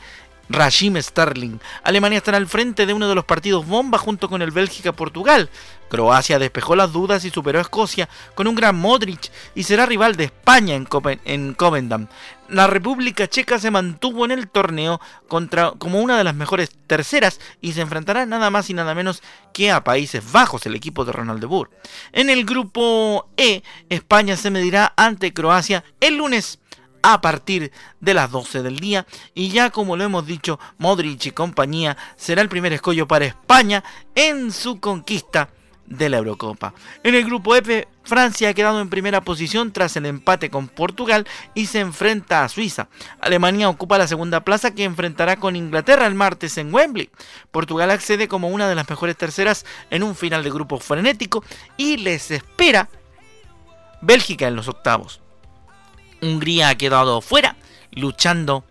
Rashim 0.51 1.01
Sterling. 1.01 1.59
Alemania 1.85 2.19
estará 2.19 2.37
al 2.37 2.49
frente 2.49 2.85
de 2.85 2.93
uno 2.93 3.09
de 3.09 3.15
los 3.15 3.25
partidos 3.25 3.67
bomba 3.67 3.99
junto 3.99 4.29
con 4.29 4.43
el 4.43 4.51
Bélgica-Portugal. 4.51 5.49
Croacia 5.89 6.39
despejó 6.39 6.77
las 6.77 6.93
dudas 6.93 7.25
y 7.25 7.31
superó 7.31 7.59
a 7.59 7.63
Escocia 7.63 8.09
con 8.35 8.47
un 8.47 8.55
gran 8.55 8.77
Modric 8.77 9.31
y 9.55 9.65
será 9.65 9.87
rival 9.87 10.17
de 10.17 10.25
España 10.25 10.75
en, 10.75 10.85
Copen 10.85 11.21
en 11.25 11.55
Covendam. 11.55 12.07
La 12.49 12.67
República 12.67 13.29
Checa 13.29 13.59
se 13.59 13.71
mantuvo 13.71 14.25
en 14.25 14.31
el 14.31 14.49
torneo 14.49 15.01
contra, 15.29 15.73
como 15.73 16.01
una 16.01 16.17
de 16.17 16.25
las 16.25 16.35
mejores 16.35 16.71
terceras 16.87 17.41
y 17.61 17.73
se 17.73 17.81
enfrentará 17.81 18.27
nada 18.27 18.51
más 18.51 18.71
y 18.71 18.75
nada 18.75 18.95
menos 18.95 19.23
que 19.53 19.71
a 19.71 19.85
Países 19.85 20.33
Bajos, 20.33 20.67
el 20.67 20.75
equipo 20.75 21.05
de 21.05 21.13
Ronald 21.13 21.41
de 21.41 21.47
Boer. 21.47 21.71
En 22.13 22.31
el 22.31 22.45
grupo 22.45 23.29
E, 23.37 23.63
España 23.89 24.37
se 24.37 24.51
medirá 24.51 24.93
ante 24.97 25.33
Croacia 25.33 25.85
el 26.01 26.17
lunes 26.17 26.60
a 27.03 27.21
partir 27.21 27.73
de 28.01 28.15
las 28.15 28.31
12 28.31 28.63
del 28.63 28.79
día 28.79 29.07
y 29.35 29.49
ya 29.49 29.71
como 29.71 29.97
lo 29.97 30.05
hemos 30.05 30.27
dicho 30.27 30.59
Modric 30.79 31.27
y 31.27 31.31
compañía 31.31 31.97
será 32.17 32.43
el 32.43 32.49
primer 32.49 32.73
escollo 32.73 33.07
para 33.09 33.27
España 33.27 33.85
en 34.15 34.53
su 34.53 34.81
conquista 34.81 35.51
de 35.91 36.09
la 36.09 36.19
Eurocopa. 36.19 36.73
En 37.03 37.15
el 37.15 37.25
grupo 37.25 37.57
F, 37.57 37.87
Francia 38.05 38.49
ha 38.49 38.55
quedado 38.55 38.81
en 38.81 38.89
primera 38.89 39.21
posición 39.23 39.73
tras 39.73 39.97
el 39.97 40.07
empate 40.07 40.49
con 40.49 40.69
Portugal 40.69 41.27
y 41.55 41.67
se 41.67 41.81
enfrenta 41.81 42.45
a 42.45 42.49
Suiza. 42.49 42.89
Alemania 43.21 43.69
ocupa 43.69 43.99
la 43.99 44.07
segunda 44.07 44.41
plaza 44.41 44.73
que 44.73 44.85
enfrentará 44.85 45.37
con 45.37 45.57
Inglaterra 45.57 46.07
el 46.07 46.15
martes 46.15 46.57
en 46.59 46.73
Wembley. 46.73 47.11
Portugal 47.51 47.91
accede 47.91 48.29
como 48.29 48.49
una 48.49 48.69
de 48.69 48.77
las 48.77 48.89
mejores 48.89 49.17
terceras 49.17 49.67
en 49.91 50.05
un 50.05 50.15
final 50.15 50.45
de 50.45 50.51
grupo 50.51 50.79
frenético 50.79 51.45
y 51.77 51.97
les 51.99 52.31
espera 52.31 52.89
Bélgica 54.01 54.47
en 54.47 54.57
los 54.57 54.69
octavos. 54.69 55.21
Hungría 56.23 56.71
ha 56.71 56.75
quedado 56.75 57.21
fuera, 57.21 57.57
luchando 57.91 58.65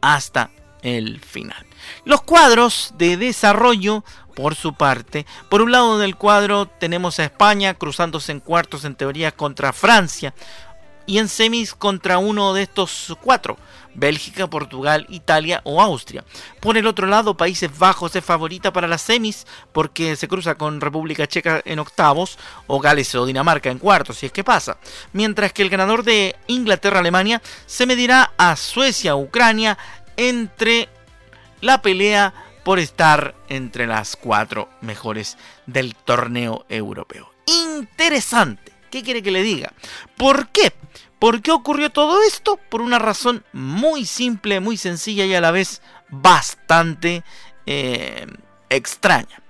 hasta 0.00 0.50
el 0.82 1.20
final. 1.20 1.66
Los 2.04 2.22
cuadros 2.22 2.94
de 2.96 3.16
desarrollo, 3.16 4.04
por 4.34 4.54
su 4.54 4.74
parte, 4.74 5.26
por 5.48 5.62
un 5.62 5.72
lado 5.72 5.98
del 5.98 6.16
cuadro 6.16 6.66
tenemos 6.66 7.18
a 7.18 7.24
España 7.24 7.74
cruzándose 7.74 8.32
en 8.32 8.40
cuartos 8.40 8.84
en 8.84 8.96
teoría 8.96 9.32
contra 9.32 9.72
Francia 9.72 10.34
y 11.06 11.18
en 11.18 11.28
semis 11.28 11.74
contra 11.74 12.18
uno 12.18 12.54
de 12.54 12.62
estos 12.62 13.16
cuatro. 13.20 13.56
Bélgica, 13.94 14.48
Portugal, 14.48 15.06
Italia 15.08 15.60
o 15.64 15.80
Austria. 15.80 16.24
Por 16.60 16.76
el 16.76 16.86
otro 16.86 17.06
lado, 17.06 17.36
Países 17.36 17.76
Bajos 17.78 18.14
es 18.16 18.24
favorita 18.24 18.72
para 18.72 18.88
las 18.88 19.02
semis 19.02 19.46
porque 19.72 20.16
se 20.16 20.28
cruza 20.28 20.56
con 20.56 20.80
República 20.80 21.26
Checa 21.26 21.62
en 21.64 21.78
octavos 21.78 22.38
o 22.66 22.80
Gales 22.80 23.14
o 23.14 23.24
Dinamarca 23.24 23.70
en 23.70 23.78
cuartos, 23.78 24.18
si 24.18 24.26
es 24.26 24.32
que 24.32 24.44
pasa. 24.44 24.78
Mientras 25.12 25.52
que 25.52 25.62
el 25.62 25.70
ganador 25.70 26.02
de 26.02 26.36
Inglaterra-Alemania 26.48 27.40
se 27.66 27.86
medirá 27.86 28.32
a 28.36 28.56
Suecia-Ucrania 28.56 29.78
entre 30.16 30.88
la 31.60 31.80
pelea 31.80 32.34
por 32.64 32.78
estar 32.78 33.34
entre 33.48 33.86
las 33.86 34.16
cuatro 34.16 34.68
mejores 34.80 35.36
del 35.66 35.94
torneo 35.94 36.64
europeo. 36.68 37.30
Interesante. 37.46 38.73
¿Qué 38.94 39.02
quiere 39.02 39.24
que 39.24 39.32
le 39.32 39.42
diga? 39.42 39.72
¿Por 40.16 40.50
qué? 40.50 40.72
¿Por 41.18 41.42
qué 41.42 41.50
ocurrió 41.50 41.90
todo 41.90 42.22
esto? 42.22 42.60
Por 42.70 42.80
una 42.80 43.00
razón 43.00 43.44
muy 43.52 44.04
simple, 44.04 44.60
muy 44.60 44.76
sencilla 44.76 45.24
y 45.24 45.34
a 45.34 45.40
la 45.40 45.50
vez 45.50 45.82
bastante 46.10 47.24
eh, 47.66 48.24
extraña. 48.70 49.42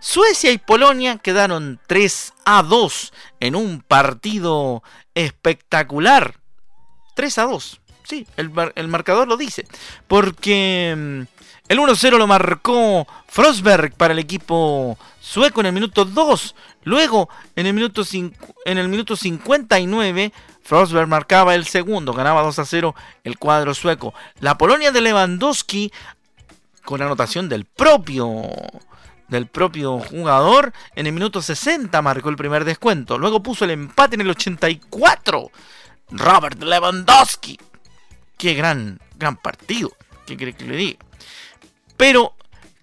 Suecia 0.00 0.52
y 0.52 0.58
Polonia 0.58 1.16
quedaron 1.16 1.80
3 1.86 2.34
a 2.44 2.62
2 2.62 3.14
en 3.40 3.56
un 3.56 3.80
partido 3.80 4.82
espectacular. 5.14 6.34
3 7.14 7.38
a 7.38 7.44
2. 7.44 7.80
Sí, 8.02 8.26
el, 8.36 8.52
el 8.74 8.88
marcador 8.88 9.28
lo 9.28 9.38
dice. 9.38 9.64
Porque 10.08 10.94
mm, 10.94 11.39
el 11.70 11.78
1-0 11.78 12.18
lo 12.18 12.26
marcó 12.26 13.06
Frosberg 13.28 13.94
para 13.94 14.12
el 14.12 14.18
equipo 14.18 14.98
sueco 15.20 15.60
en 15.60 15.66
el 15.66 15.72
minuto 15.72 16.04
2. 16.04 16.56
Luego, 16.82 17.28
en 17.54 17.66
el 17.66 17.74
minuto, 17.74 18.02
en 18.12 18.78
el 18.78 18.88
minuto 18.88 19.14
59, 19.14 20.32
Frosberg 20.64 21.06
marcaba 21.06 21.54
el 21.54 21.66
segundo. 21.66 22.12
Ganaba 22.12 22.42
2 22.42 22.60
0 22.64 22.96
el 23.22 23.38
cuadro 23.38 23.72
sueco. 23.72 24.12
La 24.40 24.58
Polonia 24.58 24.90
de 24.90 25.00
Lewandowski, 25.00 25.92
con 26.84 27.02
anotación 27.02 27.48
del 27.48 27.66
propio 27.66 28.42
del 29.28 29.46
propio 29.46 30.00
jugador. 30.00 30.72
En 30.96 31.06
el 31.06 31.12
minuto 31.12 31.40
60 31.40 32.02
marcó 32.02 32.30
el 32.30 32.36
primer 32.36 32.64
descuento. 32.64 33.16
Luego 33.16 33.44
puso 33.44 33.64
el 33.64 33.70
empate 33.70 34.16
en 34.16 34.22
el 34.22 34.30
84. 34.30 35.52
Robert 36.10 36.60
Lewandowski. 36.60 37.60
Qué 38.36 38.54
gran, 38.54 38.98
gran 39.16 39.36
partido. 39.36 39.92
¿Qué 40.26 40.36
quiere 40.36 40.54
que 40.54 40.64
le 40.64 40.76
diga? 40.76 41.09
Pero 42.00 42.32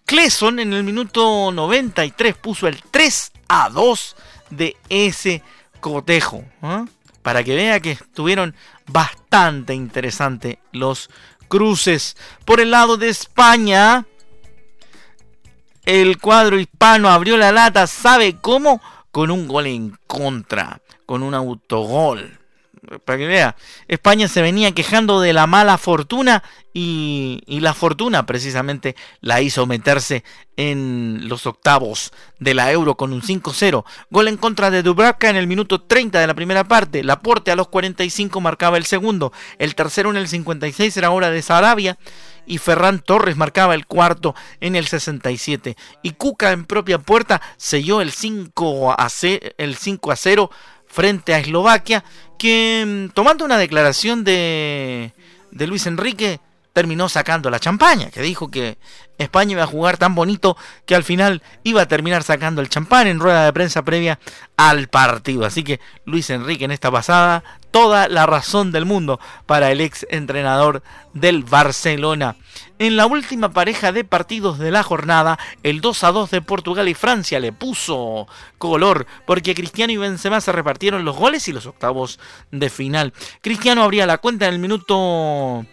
Cleson 0.06 0.60
en 0.60 0.74
el 0.74 0.84
minuto 0.84 1.52
93 1.52 2.36
puso 2.36 2.68
el 2.68 2.80
3 2.84 3.32
a 3.48 3.68
2 3.72 4.16
de 4.52 4.78
ese 4.90 5.42
cotejo. 5.80 6.46
¿eh? 6.62 6.86
Para 7.24 7.44
que 7.44 7.56
vea 7.56 7.80
que 7.80 7.94
estuvieron 7.94 8.54
bastante 8.86 9.74
interesantes 9.74 10.60
los 10.72 11.10
cruces. 11.48 12.16
Por 12.46 12.60
el 12.60 12.70
lado 12.70 12.96
de 12.96 13.10
España, 13.10 14.06
el 15.86 16.20
cuadro 16.20 16.60
hispano 16.60 17.10
abrió 17.10 17.38
la 17.38 17.52
lata, 17.52 17.88
¿sabe 17.88 18.38
cómo? 18.40 18.80
Con 19.10 19.32
un 19.32 19.48
gol 19.48 19.66
en 19.66 19.98
contra, 20.06 20.80
con 21.08 21.24
un 21.24 21.34
autogol 21.34 22.38
para 23.06 23.17
que 23.17 23.28
vea, 23.28 23.56
España 23.88 24.28
se 24.28 24.41
venía 24.41 24.71
quejando 24.71 25.21
de 25.21 25.34
la 25.34 25.47
mala 25.47 25.78
fortuna 25.78 26.43
y, 26.73 27.60
la 27.60 27.73
fortuna 27.73 28.26
precisamente 28.28 28.95
la 29.19 29.41
hizo 29.41 29.65
meterse 29.65 30.23
en 30.58 31.28
los 31.28 31.47
octavos 31.47 32.13
de 32.39 32.54
la 32.54 32.71
Euro 32.71 32.95
con 32.95 33.13
un 33.13 33.21
5-0. 33.21 33.84
Gol 34.12 34.28
en 34.28 34.38
contra 34.38 34.69
de 34.69 34.84
Dubravka 34.84 35.30
en 35.30 35.38
el 35.38 35.47
minuto 35.47 35.82
30 35.82 36.19
de 36.19 36.28
la 36.28 36.36
primera 36.36 36.67
parte. 36.67 37.04
Laporte 37.04 37.50
a 37.52 37.56
los 37.56 37.69
45 37.69 38.41
marcaba 38.41 38.78
el 38.78 38.86
segundo. 38.86 39.34
El 39.58 39.73
tercero 39.73 40.12
en 40.12 40.17
el 40.17 40.28
56 40.28 40.95
era 40.97 41.10
hora 41.10 41.32
de 41.32 41.41
Sarabia. 41.41 41.97
Y 42.45 42.60
Ferran 42.60 43.00
Torres 43.00 43.36
marcaba 43.36 43.76
el 43.76 43.88
cuarto 43.88 44.36
en 44.62 44.76
el 44.76 44.88
67. 44.88 45.76
Y 46.04 46.12
Cuca 46.12 46.52
en 46.52 46.65
propia 46.65 47.00
puerta 47.00 47.41
selló 47.58 48.02
el 48.02 48.12
5 48.12 48.95
a 48.97 49.10
0 49.10 50.50
frente 50.98 51.36
a 51.36 51.38
Eslovaquia, 51.38 52.04
que 52.40 52.84
mm, 52.84 53.14
tomando 53.14 53.46
una 53.46 53.60
declaración 53.60 54.24
de, 54.24 55.14
de 55.52 55.68
Luis 55.68 55.86
Enrique, 55.86 56.40
terminó 56.78 57.10
sacando 57.10 57.50
la 57.50 57.60
champaña, 57.60 58.12
que 58.12 58.22
dijo 58.22 58.52
que 58.52 58.78
España 59.18 59.54
iba 59.54 59.63
a 59.63 59.66
jugar 59.66 59.98
tan 59.98 60.13
bonito 60.13 60.56
que 60.86 60.94
al 60.94 61.04
final 61.04 61.42
iba 61.63 61.82
a 61.82 61.88
terminar 61.88 62.22
sacando 62.22 62.62
el 62.62 62.70
champán 62.70 63.08
en 63.08 63.20
rueda 63.20 63.46
de 63.46 63.52
prensa 63.52 63.84
previa 63.84 64.20
al 64.58 64.88
partido. 64.88 65.44
Así 65.44 65.63
que 65.63 65.80
Luis 66.06 66.30
Enrique 66.30 66.66
en 66.66 66.72
esta 66.72 66.92
pasada, 66.92 67.44
toda 67.72 68.08
la 68.10 68.28
razón 68.28 68.72
del 68.72 68.86
mundo 68.86 69.20
para 69.48 69.72
el 69.72 69.82
ex 69.82 70.06
entrenador 70.12 70.84
del 71.16 71.44
Barcelona. 71.46 72.36
En 72.78 72.96
la 72.96 73.08
última 73.08 73.54
pareja 73.54 73.92
de 73.92 74.04
partidos 74.04 74.60
de 74.60 74.70
la 74.70 74.84
jornada, 74.84 75.40
el 75.63 75.82
2 75.82 76.04
a 76.04 76.12
2 76.12 76.30
de 76.30 76.42
Portugal 76.44 76.88
y 76.90 76.94
Francia 76.94 77.40
le 77.40 77.54
puso 77.54 78.28
color 78.60 79.08
porque 79.26 79.56
Cristiano 79.56 79.94
y 79.94 79.98
Benzema 79.98 80.42
se 80.42 80.52
repartieron 80.52 81.06
los 81.06 81.16
goles 81.16 81.48
y 81.48 81.54
los 81.54 81.66
octavos 81.66 82.20
de 82.52 82.70
final. 82.70 83.13
Cristiano 83.42 83.82
abría 83.82 84.06
la 84.06 84.20
cuenta 84.20 84.48
en 84.48 84.54
el 84.54 84.60
minuto 84.60 85.66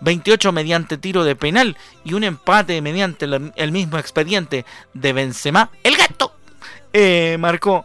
28 0.00 0.52
mediante 0.52 0.98
tiro 0.98 1.24
de 1.24 1.36
penal 1.36 1.76
y 2.04 2.14
un 2.14 2.24
empate 2.24 2.80
mediante 2.82 3.26
el 3.56 3.72
mismo 3.72 3.98
expediente 3.98 4.64
de 4.94 5.12
Benzema. 5.12 5.70
El 5.82 5.96
gato 5.96 6.32
eh, 6.92 7.36
marcó 7.38 7.84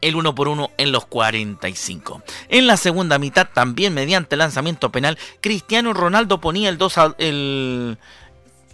el 0.00 0.14
1 0.16 0.34
por 0.34 0.48
1 0.48 0.70
en 0.76 0.92
los 0.92 1.06
45. 1.06 2.22
En 2.48 2.66
la 2.66 2.76
segunda 2.76 3.18
mitad, 3.18 3.48
también 3.52 3.94
mediante 3.94 4.36
lanzamiento 4.36 4.90
penal, 4.90 5.18
Cristiano 5.40 5.92
Ronaldo 5.92 6.40
ponía 6.40 6.68
el 6.68 6.78
2 6.78 6.98
a, 6.98 7.14
el 7.18 7.98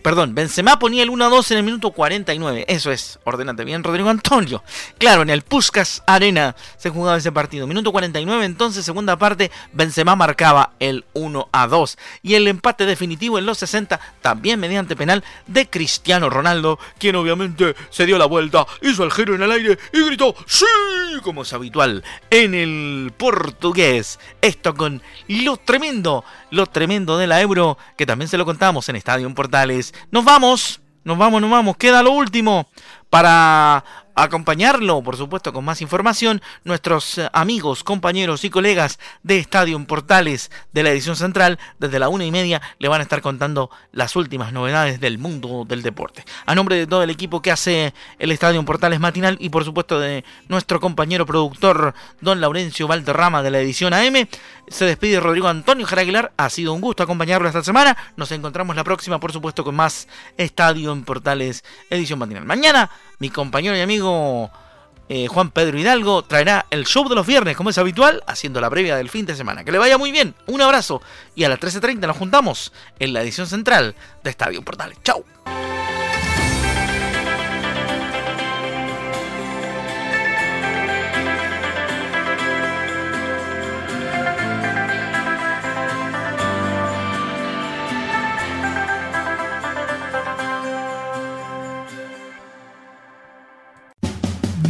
Perdón, 0.05 0.35
Benzema 0.35 0.79
ponía 0.79 1.03
el 1.03 1.09
1-2 1.09 1.53
en 1.53 1.57
el 1.57 1.63
minuto 1.63 1.91
49. 1.91 2.67
Eso 2.69 2.93
es, 2.93 3.19
ordenate 3.25 3.65
bien, 3.65 3.83
Rodrigo 3.83 4.11
Antonio. 4.11 4.63
Claro, 4.99 5.23
en 5.23 5.31
el 5.31 5.41
Puskas 5.41 6.03
Arena 6.07 6.55
se 6.77 6.91
jugaba 6.91 7.17
ese 7.17 7.33
partido. 7.33 7.67
Minuto 7.67 7.91
49, 7.91 8.45
entonces, 8.45 8.85
segunda 8.85 9.17
parte, 9.17 9.51
Benzema 9.73 10.15
marcaba 10.15 10.73
el 10.79 11.07
1-2. 11.15 11.97
Y 12.23 12.35
el 12.35 12.49
empate 12.49 12.85
definitivo 12.85 13.39
en 13.39 13.47
los 13.47 13.57
60, 13.57 13.99
también 14.21 14.61
mediante 14.61 14.95
penal 14.95 15.25
de 15.47 15.71
Cristiano 15.71 16.29
Ronaldo, 16.29 16.79
quien 16.99 17.17
obviamente 17.17 17.75
se 17.89 18.05
dio 18.05 18.19
la 18.19 18.27
vuelta, 18.27 18.67
hizo 18.83 19.05
el 19.05 19.11
giro 19.11 19.35
en 19.35 19.43
el 19.43 19.53
aire 19.53 19.79
y 19.91 20.05
gritó 20.05 20.35
¡Sí! 20.47 20.67
Como 21.23 21.43
es 21.43 21.53
habitual 21.55 22.05
en 22.29 22.53
el 22.53 23.11
portugués. 23.17 24.19
Esto 24.43 24.75
con 24.75 25.01
lo 25.29 25.57
tremendo, 25.57 26.27
lo 26.51 26.67
tremendo 26.67 27.17
de 27.17 27.27
la 27.27 27.41
Euro, 27.41 27.79
que 27.97 28.05
también 28.05 28.29
se 28.29 28.37
lo 28.37 28.45
contamos 28.45 28.87
en 28.91 28.97
Estadio 28.97 29.33
Portales 29.35 29.94
nos 30.11 30.25
vamos, 30.25 30.81
nos 31.05 31.19
vamos, 31.19 31.41
nos 31.41 31.51
vamos. 31.51 31.77
Queda 31.77 32.03
lo 32.03 32.13
último 32.13 32.67
para 33.11 33.85
acompañarlo, 34.15 35.03
por 35.03 35.17
supuesto, 35.17 35.53
con 35.53 35.65
más 35.65 35.81
información, 35.81 36.41
nuestros 36.63 37.19
eh, 37.19 37.29
amigos, 37.33 37.83
compañeros 37.83 38.45
y 38.45 38.51
colegas 38.51 38.99
de 39.23 39.39
Estadio 39.39 39.75
Portales 39.87 40.51
de 40.73 40.83
la 40.83 40.91
edición 40.91 41.17
central, 41.17 41.59
desde 41.79 41.99
la 41.99 42.09
una 42.09 42.25
y 42.25 42.31
media, 42.31 42.63
le 42.79 42.89
van 42.89 43.01
a 43.01 43.03
estar 43.03 43.21
contando 43.21 43.71
las 43.93 44.15
últimas 44.15 44.53
novedades 44.53 45.01
del 45.01 45.19
mundo 45.19 45.65
del 45.67 45.83
deporte. 45.83 46.25
A 46.47 46.55
nombre 46.55 46.77
de 46.77 46.87
todo 46.87 47.03
el 47.03 47.11
equipo 47.11 47.43
que 47.43 47.51
hace 47.51 47.93
el 48.19 48.31
Estadio 48.31 48.65
Portales 48.65 49.01
matinal 49.01 49.37
y, 49.41 49.49
por 49.49 49.65
supuesto, 49.65 49.99
de 49.99 50.25
nuestro 50.49 50.81
compañero 50.81 51.27
productor, 51.27 51.95
don 52.21 52.41
Laurencio 52.41 52.87
Valderrama 52.87 53.43
de 53.43 53.51
la 53.51 53.59
edición 53.59 53.93
AM, 53.95 54.29
se 54.69 54.85
despide 54.85 55.21
Rodrigo 55.21 55.49
Antonio 55.49 55.87
Jaraguilar. 55.87 56.33
Ha 56.37 56.49
sido 56.51 56.73
un 56.73 56.81
gusto 56.81 57.03
acompañarlo 57.03 57.49
esta 57.49 57.65
semana. 57.65 57.97
Nos 58.17 58.31
encontramos 58.33 58.77
la 58.77 58.85
próxima, 58.85 59.19
por 59.19 59.33
supuesto, 59.33 59.65
con 59.65 59.75
más 59.75 60.09
Estadio 60.37 60.93
en 60.93 61.05
Portales 61.05 61.65
edición 61.91 62.19
matinal. 62.19 62.45
Mañana, 62.45 62.91
mi 63.19 63.31
compañero 63.31 63.77
y 63.77 63.81
amigo 63.81 64.51
eh, 65.09 65.27
Juan 65.29 65.51
Pedro 65.51 65.79
Hidalgo 65.79 66.23
traerá 66.23 66.67
el 66.71 66.87
show 66.87 67.09
de 67.09 67.15
los 67.15 67.27
viernes, 67.27 67.57
como 67.57 67.71
es 67.71 67.79
habitual, 67.79 68.23
haciendo 68.27 68.61
la 68.61 68.71
previa 68.71 68.97
del 68.97 69.11
fin 69.11 69.27
de 69.27 69.35
semana. 69.35 69.65
Que 69.65 69.73
le 69.73 69.79
vaya 69.79 69.99
muy 69.99 70.13
bien, 70.13 70.35
un 70.47 70.63
abrazo 70.63 71.03
y 71.35 71.45
a 71.45 71.49
las 71.49 71.61
13.30 71.61 72.07
nos 72.07 72.17
juntamos 72.17 72.73
en 72.99 73.13
la 73.13 73.23
edición 73.23 73.47
central 73.47 73.95
de 74.23 74.31
Estadio 74.31 74.63
Portales. 74.63 74.99
¡Chao! 75.03 75.25